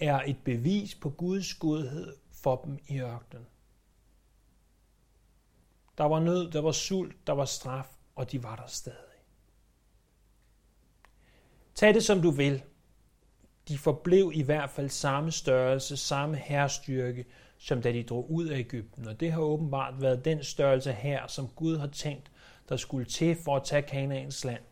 [0.00, 3.46] er et bevis på Guds godhed for dem i ørkenen.
[5.98, 8.98] Der var nød, der var sult, der var straf, og de var der stadig.
[11.74, 12.62] Tag det som du vil.
[13.68, 17.24] De forblev i hvert fald samme størrelse, samme herstyrke,
[17.58, 19.08] som da de drog ud af Ægypten.
[19.08, 22.30] Og det har åbenbart været den størrelse her, som Gud har tænkt,
[22.68, 24.62] der skulle til for at tage Kanaans land.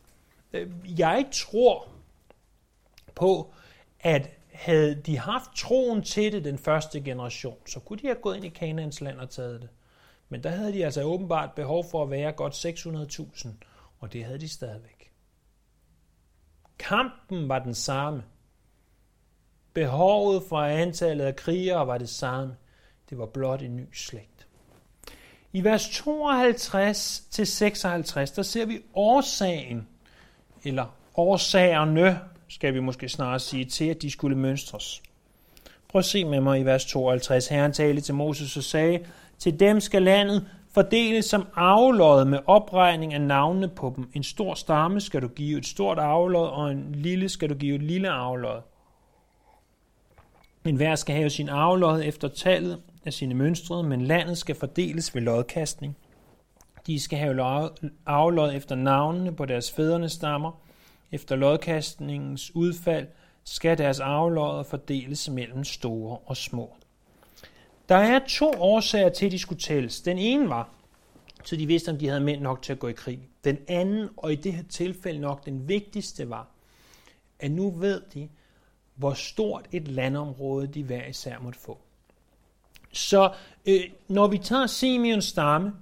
[0.52, 1.88] Øh, jeg tror
[3.14, 3.52] på,
[4.00, 8.36] at havde de haft troen til det den første generation, så kunne de have gået
[8.36, 9.68] ind i Kanaans land og taget det.
[10.28, 13.48] Men der havde de altså åbenbart behov for at være godt 600.000,
[13.98, 15.12] og det havde de stadigvæk.
[16.78, 18.22] Kampen var den samme.
[19.74, 22.56] Behovet for antallet af krigere var det samme.
[23.10, 24.46] Det var blot en ny slægt.
[25.52, 29.88] I vers 52 til 56, der ser vi årsagen,
[30.64, 30.86] eller
[31.16, 35.02] årsagerne, skal vi måske snarere sige, til at de skulle mønstres.
[35.88, 37.48] Prøv at se med mig i vers 52.
[37.48, 38.98] Herren talte til Moses og sagde,
[39.38, 44.10] til dem skal landet fordeles som aflod med opregning af navnene på dem.
[44.14, 47.74] En stor stamme skal du give et stort aflod, og en lille skal du give
[47.74, 48.60] et lille aflod.
[50.64, 55.14] En hver skal have sin aflod efter tallet af sine mønstre, men landet skal fordeles
[55.14, 55.96] ved lodkastning.
[56.86, 57.70] De skal have
[58.06, 60.67] aflod efter navnene på deres fædrenes stammer.
[61.12, 63.06] Efter lodkastningens udfald
[63.44, 66.76] skal deres arvelodder fordeles mellem store og små.
[67.88, 70.00] Der er to årsager til, at de skulle tælles.
[70.00, 70.68] Den ene var,
[71.44, 73.20] så de vidste, om de havde mænd nok til at gå i krig.
[73.44, 76.46] Den anden, og i det her tilfælde nok den vigtigste, var,
[77.38, 78.28] at nu ved de,
[78.94, 81.78] hvor stort et landområde de hver især måtte få.
[82.92, 83.32] Så
[83.66, 85.72] øh, når vi tager Simeons stamme,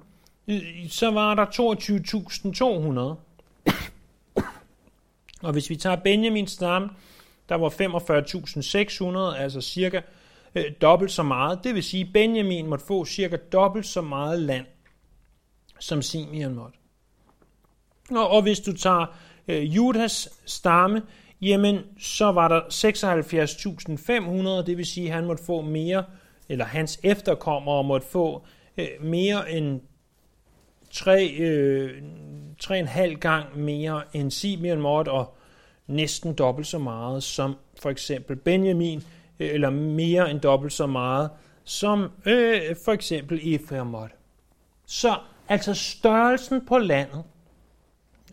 [0.49, 1.47] øh, så var der
[3.16, 3.26] 22.200
[5.43, 6.89] og hvis vi tager Benjamins stamme,
[7.49, 7.68] der var
[9.34, 10.01] 45.600, altså cirka
[10.55, 11.64] øh, dobbelt så meget.
[11.64, 14.66] Det vil sige, at Benjamin måtte få cirka dobbelt så meget land,
[15.80, 16.78] som Simeon måtte.
[18.11, 19.07] Og, og hvis du tager
[19.49, 21.03] øh, Judas stamme,
[21.41, 22.61] jamen så var der
[24.61, 26.05] 76.500, det vil sige, at han måtte få mere,
[26.49, 29.80] eller hans efterkommere måtte få øh, mere end
[30.97, 32.03] tre, øh,
[32.59, 35.37] 3,5 gang mere end Simeon måtte, og
[35.87, 39.03] næsten dobbelt så meget som for eksempel Benjamin,
[39.39, 41.31] øh, eller mere end dobbelt så meget
[41.65, 44.15] som øh, for eksempel Ephraim måtte.
[44.87, 45.19] Så
[45.49, 47.25] altså størrelsen på landet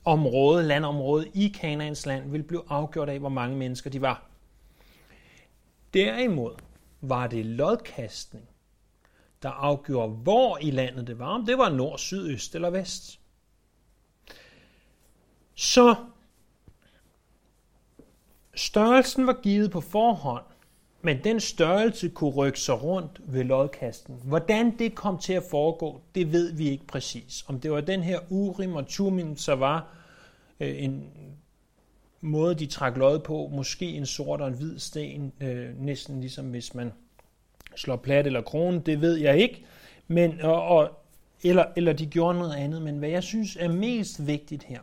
[0.06, 4.26] område, landområde i Kanaans land, ville blive afgjort af, hvor mange mennesker de var.
[5.94, 6.52] Derimod
[7.02, 8.46] var det lodkastning,
[9.44, 13.20] der afgjorde, hvor i landet det var, om det var nord, syd, øst eller vest.
[15.56, 15.96] Så
[18.56, 20.44] størrelsen var givet på forhånd,
[21.02, 24.16] men den størrelse kunne rykke sig rundt ved lodkasten.
[24.24, 27.46] Hvordan det kom til at foregå, det ved vi ikke præcis.
[27.48, 29.88] Om det var den her Urim og Tumim, så var
[30.60, 31.10] øh, en
[32.22, 36.50] måde, de trak lod på, måske en sort og en hvid sten, øh, næsten ligesom
[36.50, 36.92] hvis man
[37.76, 39.66] slår plat eller krone, det ved jeg ikke.
[40.08, 40.90] Men, og, og,
[41.44, 42.82] eller, eller de gjorde noget andet.
[42.82, 44.80] Men hvad jeg synes er mest vigtigt her,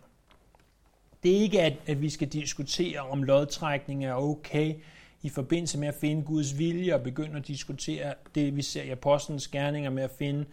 [1.22, 4.74] det er ikke, at, at vi skal diskutere, om lodtrækning er okay,
[5.22, 8.90] i forbindelse med at finde Guds vilje og begynde at diskutere det, vi ser i
[8.90, 10.44] apostlenes gerninger med at finde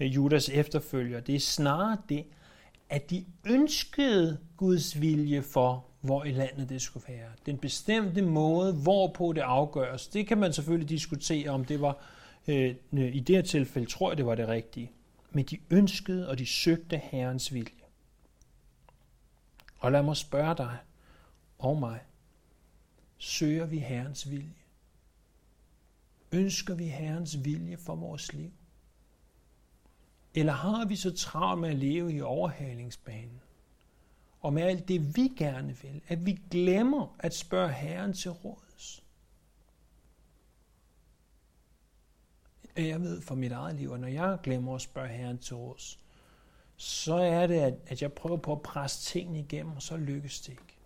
[0.00, 1.20] øh, Judas efterfølger.
[1.20, 2.24] Det er snarere det,
[2.90, 7.28] at de ønskede Guds vilje for, hvor i landet det skulle være.
[7.46, 11.96] Den bestemte måde, hvorpå det afgøres, det kan man selvfølgelig diskutere, om det var
[12.48, 14.92] øh, i det her tilfælde, tror jeg, det var det rigtige.
[15.30, 17.72] Men de ønskede, og de søgte Herrens vilje.
[19.78, 20.76] Og lad mig spørge dig
[21.58, 22.00] og mig,
[23.18, 24.54] Søger vi Herrens vilje?
[26.32, 28.52] Ønsker vi Herrens vilje for vores liv?
[30.34, 33.40] Eller har vi så travlt med at leve i overhalingsbanen?
[34.40, 39.04] Og med alt det, vi gerne vil, at vi glemmer at spørge Herren til råds?
[42.76, 45.98] Jeg ved for mit eget liv, at når jeg glemmer at spørge Herren til råds,
[46.76, 50.52] så er det, at jeg prøver på at presse tingene igennem, og så lykkes det
[50.52, 50.78] ikke.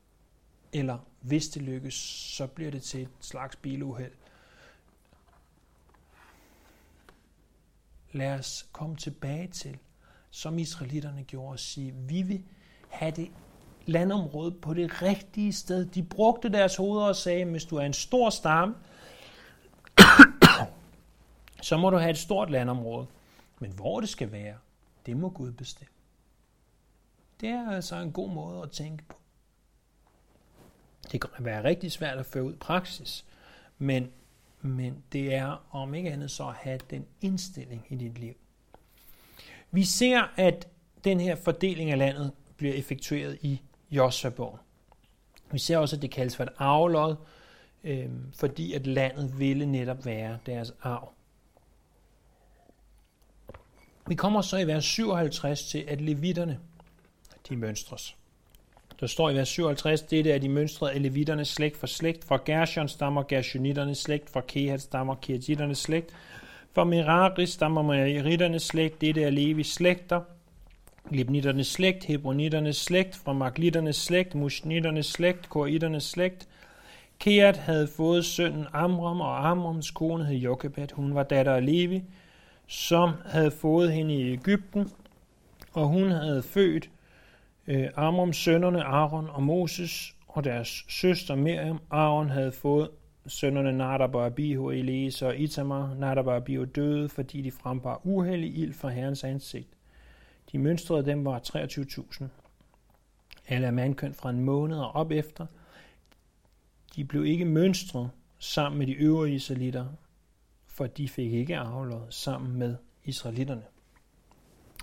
[0.73, 1.95] Eller hvis det lykkes,
[2.37, 4.13] så bliver det til et slags biluheld.
[8.13, 9.79] Lad os komme tilbage til,
[10.31, 12.45] som israelitterne gjorde, og sige, vi vil
[12.93, 13.31] have det
[13.87, 15.87] landområde på det rigtige sted.
[15.87, 18.75] De brugte deres hoveder og sagde, hvis du er en stor stamme,
[21.63, 23.07] så må du have et stort landområde.
[23.59, 24.55] Men hvor det skal være,
[25.07, 25.93] det må Gud bestemme.
[27.41, 29.17] Det er altså en god måde at tænke på.
[31.13, 33.25] Det kan være rigtig svært at føre ud praksis,
[33.79, 34.11] men,
[34.61, 38.35] men det er om ikke andet så at have den indstilling i dit liv.
[39.71, 40.69] Vi ser, at
[41.05, 42.33] den her fordeling af landet
[42.63, 43.61] bliver effektueret i
[43.91, 44.59] Josua-bogen.
[45.53, 47.17] Vi ser også, at det kaldes for et arvelod,
[47.85, 51.13] øh, fordi at landet ville netop være deres arv.
[54.07, 56.59] Vi kommer så i vers 57 til, at levitterne,
[57.49, 58.17] de mønstres.
[59.01, 62.25] Der står i vers 57, dette er de mønstrede af levitternes slægt for slægt.
[62.25, 64.31] Fra Gershon stammer Gershonitternes slægt.
[64.31, 66.11] Fra Kehat stammer Kehatitternes slægt.
[66.73, 69.01] Fra Merari stammer Meritternes slægt.
[69.01, 70.21] Dette er Levis slægter.
[71.15, 76.49] Libnitternes slægt, Hebronitternes slægt, fra Maglitternes slægt, Mushnitternes slægt, Koritternes slægt.
[77.19, 80.93] Keat havde fået sønnen Amram, og Amrams kone hed Jokebed.
[80.93, 82.03] Hun var datter af Levi,
[82.67, 84.91] som havde fået hende i Ægypten,
[85.73, 86.91] og hun havde født
[87.67, 91.81] øh, Amrams sønnerne Aaron og Moses, og deres søster Miriam.
[91.91, 92.89] Aaron havde fået
[93.27, 95.95] sønnerne Nadab og Abihu, Eliezer og Itamar.
[95.99, 99.69] Nadab og Abihu døde, fordi de frembar uheldig ild fra Herrens ansigt.
[100.53, 102.25] De mønstrede dem var 23.000.
[103.49, 105.47] Alle er mandkøn fra en måned og op efter.
[106.97, 109.87] De blev ikke mønstret sammen med de øvrige israelitter,
[110.67, 113.63] for de fik ikke arvelod sammen med israelitterne.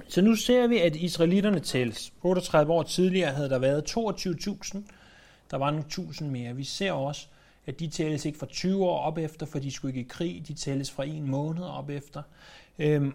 [0.07, 2.13] Så nu ser vi, at israelitterne tælles.
[2.21, 4.77] 38 år tidligere havde der været 22.000.
[5.51, 6.55] Der var nogle tusind mere.
[6.55, 7.27] Vi ser også,
[7.65, 10.47] at de tælles ikke fra 20 år op efter, for de skulle ikke i krig.
[10.47, 12.21] De tælles fra en måned op efter.
[12.79, 13.13] Øhm,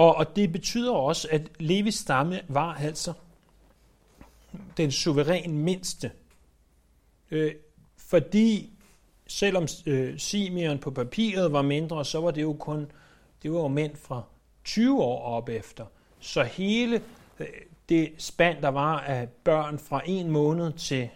[0.00, 3.12] og, og det betyder også, at Levis stamme var altså
[4.76, 6.10] den suveræn mindste.
[7.30, 7.54] Øh,
[7.96, 8.70] fordi
[9.26, 12.90] selvom øh, Simeon på papiret var mindre, så var det jo kun
[13.42, 14.22] det var jo mænd fra
[14.64, 15.84] 20 år op efter.
[16.20, 17.02] Så hele
[17.40, 17.46] øh,
[17.88, 21.08] det spand, der var af børn fra en måned til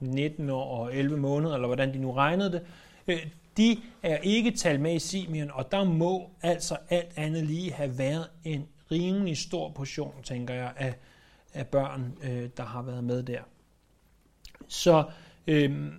[0.00, 2.66] 19 år og 11 måneder, eller hvordan de nu regnede det,
[3.08, 3.26] øh,
[3.60, 7.98] de er ikke talt med i Simeon, og der må altså alt andet lige have
[7.98, 10.94] været en rimelig stor portion, tænker jeg, af,
[11.54, 13.40] af børn, øh, der har været med der.
[14.68, 15.04] Så
[15.46, 15.92] øh,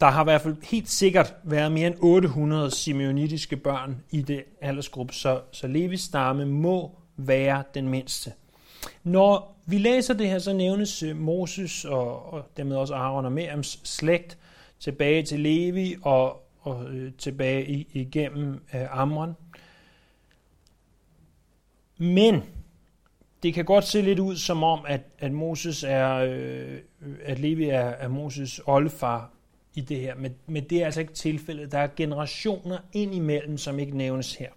[0.00, 4.44] der har i hvert fald helt sikkert været mere end 800 simeonitiske børn i det
[4.60, 8.32] aldersgruppe, så, så Levis stamme må være den mindste.
[9.04, 13.32] Når vi læser det her, så nævnes øh, Moses og, og dermed også Aaron og
[13.32, 14.38] Miriams slægt
[14.80, 19.36] tilbage til Levi og, og øh, tilbage i, igennem øh, Amron.
[21.98, 22.42] Men
[23.42, 26.78] det kan godt se lidt ud som om, at, at Moses er, øh,
[27.22, 29.30] at Levi er, er Moses oldefar
[29.74, 31.72] i det her, men, men det er altså ikke tilfældet.
[31.72, 34.50] Der er generationer ind imellem, som ikke nævnes her.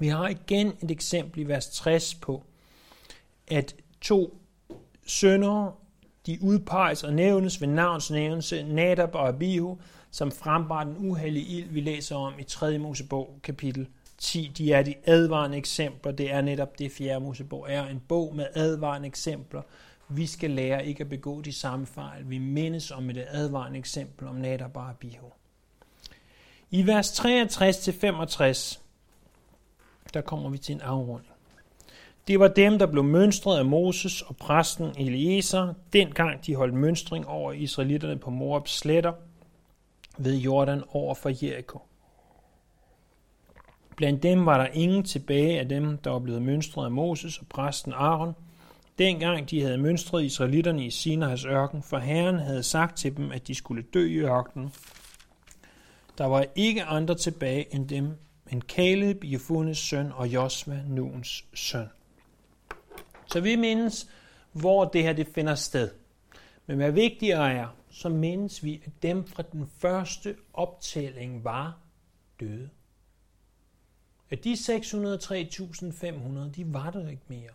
[0.00, 2.44] Vi har igen et eksempel i vers 60 på,
[3.48, 4.38] at to
[5.06, 5.80] sønner,
[6.26, 9.78] de udpeges og nævnes ved navns nævnelse, Nadab og Abihu,
[10.16, 12.78] som frembar den uheldige ild, vi læser om i 3.
[12.78, 13.88] Mosebog kapitel
[14.18, 14.52] 10.
[14.58, 16.12] De er de advarende eksempler.
[16.12, 17.20] Det er netop det, 4.
[17.20, 17.86] Mosebog er.
[17.86, 19.62] En bog med advarende eksempler.
[20.08, 22.30] Vi skal lære ikke at begå de samme fejl.
[22.30, 25.26] Vi mindes om et advarende eksempel om Nadab og Abihu.
[26.70, 28.80] I vers 63-65,
[30.14, 31.32] der kommer vi til en afrunding.
[32.28, 37.26] Det var dem, der blev mønstret af Moses og præsten Eliezer, dengang de holdt mønstring
[37.26, 39.12] over israelitterne på Moabs sletter
[40.18, 41.80] ved Jordan over for Jericho.
[43.96, 47.46] Blandt dem var der ingen tilbage af dem, der var blevet mønstret af Moses og
[47.46, 48.34] præsten Aaron,
[48.98, 53.48] dengang de havde mønstret israelitterne i Sinais ørken, for Herren havde sagt til dem, at
[53.48, 54.72] de skulle dø i ørkenen.
[56.18, 58.10] Der var ikke andre tilbage end dem,
[58.50, 61.88] men Caleb, Jefunes søn, og Josva, Nuns søn.
[63.26, 64.10] Så vi mindes,
[64.52, 65.90] hvor det her det finder sted.
[66.66, 67.66] Men hvad vigtigere er,
[67.96, 71.78] så mindes vi, at dem fra den første optælling var
[72.40, 72.70] døde.
[74.30, 77.50] At de 603.500, de var der ikke mere.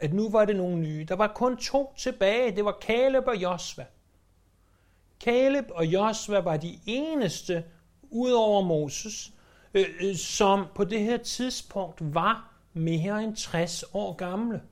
[0.00, 1.04] At nu var det nogle nye.
[1.08, 2.56] Der var kun to tilbage.
[2.56, 3.86] Det var Caleb og Josva.
[5.20, 7.64] Caleb og Josva var de eneste,
[8.02, 9.32] udover Moses,
[9.74, 14.62] øh, øh som på det her tidspunkt var mere end 60 år gamle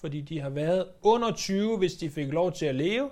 [0.00, 3.10] fordi de har været under 20, hvis de fik lov til at leve,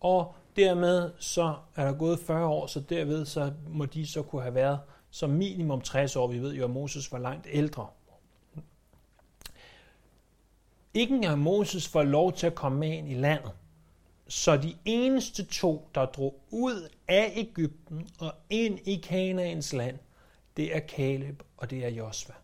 [0.00, 4.42] og dermed så er der gået 40 år, så derved så må de så kunne
[4.42, 4.78] have været
[5.10, 6.26] som minimum 60 år.
[6.26, 7.86] Vi ved jo, at Moses var langt ældre.
[10.94, 13.50] Ikke af Moses får lov til at komme med ind i landet.
[14.28, 19.98] Så de eneste to, der drog ud af Ægypten og ind i Kanaans land,
[20.56, 22.34] det er Kaleb og det er Josva.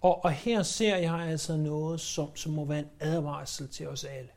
[0.00, 4.04] Og, og her ser jeg altså noget, som, som må være en advarsel til os
[4.04, 4.30] alle.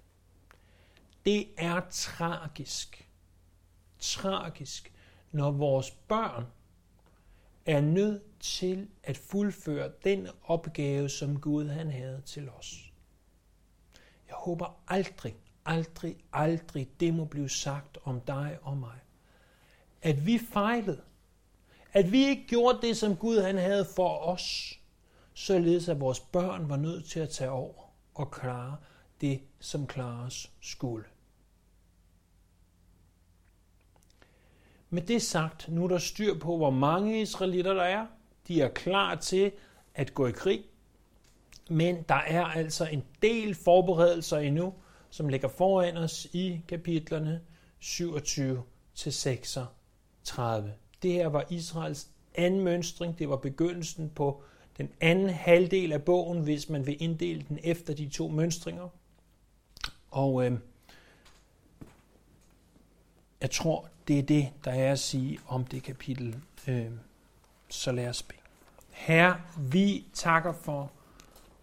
[1.26, 3.10] Det er tragisk,
[4.00, 4.94] tragisk,
[5.32, 6.46] når vores børn
[7.66, 12.92] er nødt til at fuldføre den opgave, som Gud han havde til os.
[14.28, 15.36] Jeg håber aldrig,
[15.66, 19.00] aldrig, aldrig det må blive sagt om dig og mig.
[20.02, 21.02] At vi fejlede.
[21.94, 24.81] At vi ikke gjorde det, som Gud han havde for os
[25.34, 28.78] således at vores børn var nødt til at tage over og klare
[29.22, 31.06] det, som klares skulle.
[34.90, 38.08] Med det sagt, nu er der styr på, hvor mange israelitter der er.
[38.48, 39.52] De er klar til
[39.96, 40.64] at gå i krig.
[41.70, 44.74] Men der er altså en del forberedelser endnu,
[45.10, 47.42] som ligger foran os i kapitlerne
[47.80, 48.64] 27
[48.96, 50.74] til 36.
[51.02, 53.20] Det her var Israels anden mønstring.
[53.20, 54.44] Det var begyndelsen på
[54.78, 58.90] den anden halvdel af bogen, hvis man vil inddele den efter de to mønstringer.
[60.12, 60.60] Og øh,
[63.42, 66.36] jeg tror, det er det, der er at sige om det kapitel.
[66.68, 66.92] Øh,
[67.70, 68.40] så lad os bede.
[68.90, 70.92] Herre, vi takker for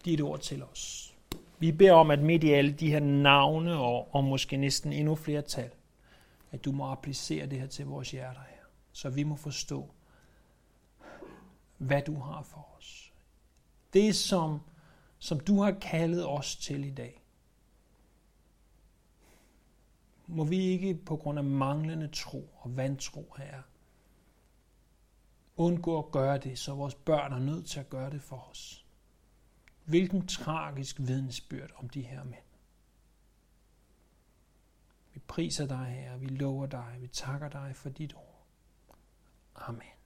[0.05, 1.15] dit ord til os.
[1.59, 5.15] Vi beder om, at midt i alle de her navne, og, og måske næsten endnu
[5.15, 5.69] flere tal,
[6.51, 9.89] at du må applicere det her til vores hjerter her, så vi må forstå,
[11.77, 12.68] hvad du har for.
[13.93, 14.59] Det, som,
[15.19, 17.23] som du har kaldet os til i dag.
[20.27, 23.61] Må vi ikke på grund af manglende tro og vantro her
[25.59, 28.85] undgå at gøre det, så vores børn er nødt til at gøre det for os.
[29.85, 32.43] Hvilken tragisk vidensbyrd om de her mænd.
[35.13, 38.45] Vi priser dig, her, vi lover dig, vi takker dig for dit ord.
[39.55, 39.98] Amen.